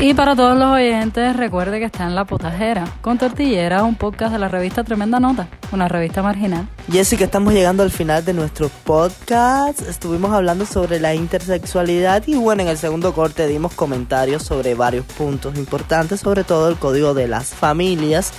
Y 0.00 0.14
para 0.14 0.36
todos 0.36 0.56
los 0.56 0.70
oyentes, 0.70 1.34
recuerde 1.34 1.80
que 1.80 1.86
está 1.86 2.04
en 2.04 2.14
La 2.14 2.24
Potajera, 2.24 2.84
con 3.00 3.18
Tortillera, 3.18 3.82
un 3.82 3.96
podcast 3.96 4.32
de 4.32 4.38
la 4.38 4.46
revista 4.46 4.84
Tremenda 4.84 5.18
Nota, 5.18 5.48
una 5.72 5.88
revista 5.88 6.22
marginal. 6.22 6.68
Jessica, 6.88 7.24
estamos 7.24 7.52
llegando 7.52 7.82
al 7.82 7.90
final 7.90 8.24
de 8.24 8.32
nuestro 8.32 8.68
podcast. 8.84 9.82
Estuvimos 9.82 10.30
hablando 10.30 10.66
sobre 10.66 11.00
la 11.00 11.16
intersexualidad 11.16 12.22
y 12.28 12.36
bueno, 12.36 12.62
en 12.62 12.68
el 12.68 12.78
segundo 12.78 13.12
corte 13.12 13.48
dimos 13.48 13.74
comentarios 13.74 14.44
sobre 14.44 14.76
varios 14.76 15.04
puntos 15.04 15.58
importantes, 15.58 16.20
sobre 16.20 16.44
todo 16.44 16.68
el 16.68 16.76
código 16.76 17.12
de 17.12 17.26
las 17.26 17.48
familias, 17.48 18.32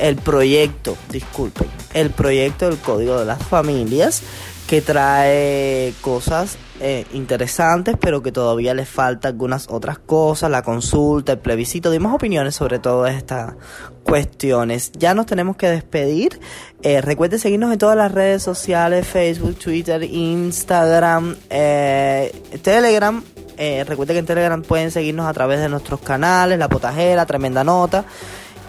el 0.00 0.16
proyecto, 0.16 0.96
disculpen, 1.10 1.68
el 1.94 2.10
proyecto 2.10 2.68
del 2.68 2.78
código 2.78 3.20
de 3.20 3.24
las 3.24 3.40
familias 3.40 4.20
que 4.66 4.82
trae 4.82 5.94
cosas 6.00 6.58
eh, 6.80 7.06
interesantes, 7.12 7.96
pero 8.00 8.22
que 8.22 8.32
todavía 8.32 8.74
le 8.74 8.84
falta 8.84 9.28
algunas 9.28 9.68
otras 9.70 9.98
cosas, 9.98 10.50
la 10.50 10.62
consulta, 10.62 11.32
el 11.32 11.38
plebiscito, 11.38 11.90
dimos 11.90 12.12
opiniones 12.14 12.54
sobre 12.54 12.78
todas 12.78 13.14
estas 13.14 13.54
cuestiones. 14.02 14.92
Ya 14.92 15.14
nos 15.14 15.26
tenemos 15.26 15.56
que 15.56 15.68
despedir. 15.68 16.40
Eh, 16.82 17.00
recuerde 17.00 17.38
seguirnos 17.38 17.72
en 17.72 17.78
todas 17.78 17.96
las 17.96 18.12
redes 18.12 18.42
sociales, 18.42 19.06
Facebook, 19.06 19.56
Twitter, 19.56 20.02
Instagram, 20.02 21.36
eh, 21.50 22.32
Telegram. 22.62 23.22
Eh, 23.56 23.84
recuerde 23.86 24.12
que 24.14 24.18
en 24.18 24.26
Telegram 24.26 24.62
pueden 24.62 24.90
seguirnos 24.90 25.26
a 25.26 25.32
través 25.32 25.60
de 25.60 25.68
nuestros 25.68 26.00
canales, 26.00 26.58
La 26.58 26.68
Potajera, 26.68 27.24
Tremenda 27.24 27.64
Nota. 27.64 28.04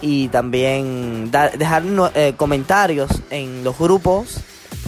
Y 0.02 0.28
también 0.28 1.32
dar- 1.32 1.58
dejar 1.58 1.84
eh, 2.14 2.34
comentarios 2.38 3.10
en 3.30 3.64
los 3.64 3.78
grupos 3.80 4.40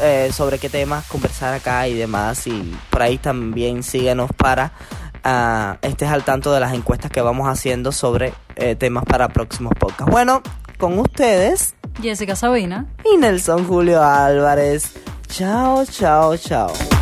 eh, 0.01 0.31
sobre 0.33 0.59
qué 0.59 0.69
temas 0.69 1.05
conversar 1.07 1.53
acá 1.53 1.87
y 1.87 1.93
demás. 1.93 2.47
Y 2.47 2.75
por 2.89 3.01
ahí 3.01 3.17
también 3.17 3.83
síguenos 3.83 4.31
para 4.35 4.71
ah, 5.23 5.77
estés 5.81 6.09
al 6.09 6.23
tanto 6.23 6.53
de 6.53 6.59
las 6.59 6.73
encuestas 6.73 7.11
que 7.11 7.21
vamos 7.21 7.47
haciendo 7.47 7.91
sobre 7.91 8.33
eh, 8.55 8.75
temas 8.75 9.03
para 9.05 9.29
próximos 9.29 9.73
podcasts. 9.79 10.11
Bueno, 10.11 10.41
con 10.77 10.99
ustedes 10.99 11.75
Jessica 12.01 12.35
Sabina. 12.35 12.85
y 13.11 13.17
Nelson 13.17 13.65
Julio 13.67 14.03
Álvarez. 14.03 14.93
Chao, 15.27 15.85
chao, 15.85 16.37
chao. 16.37 16.96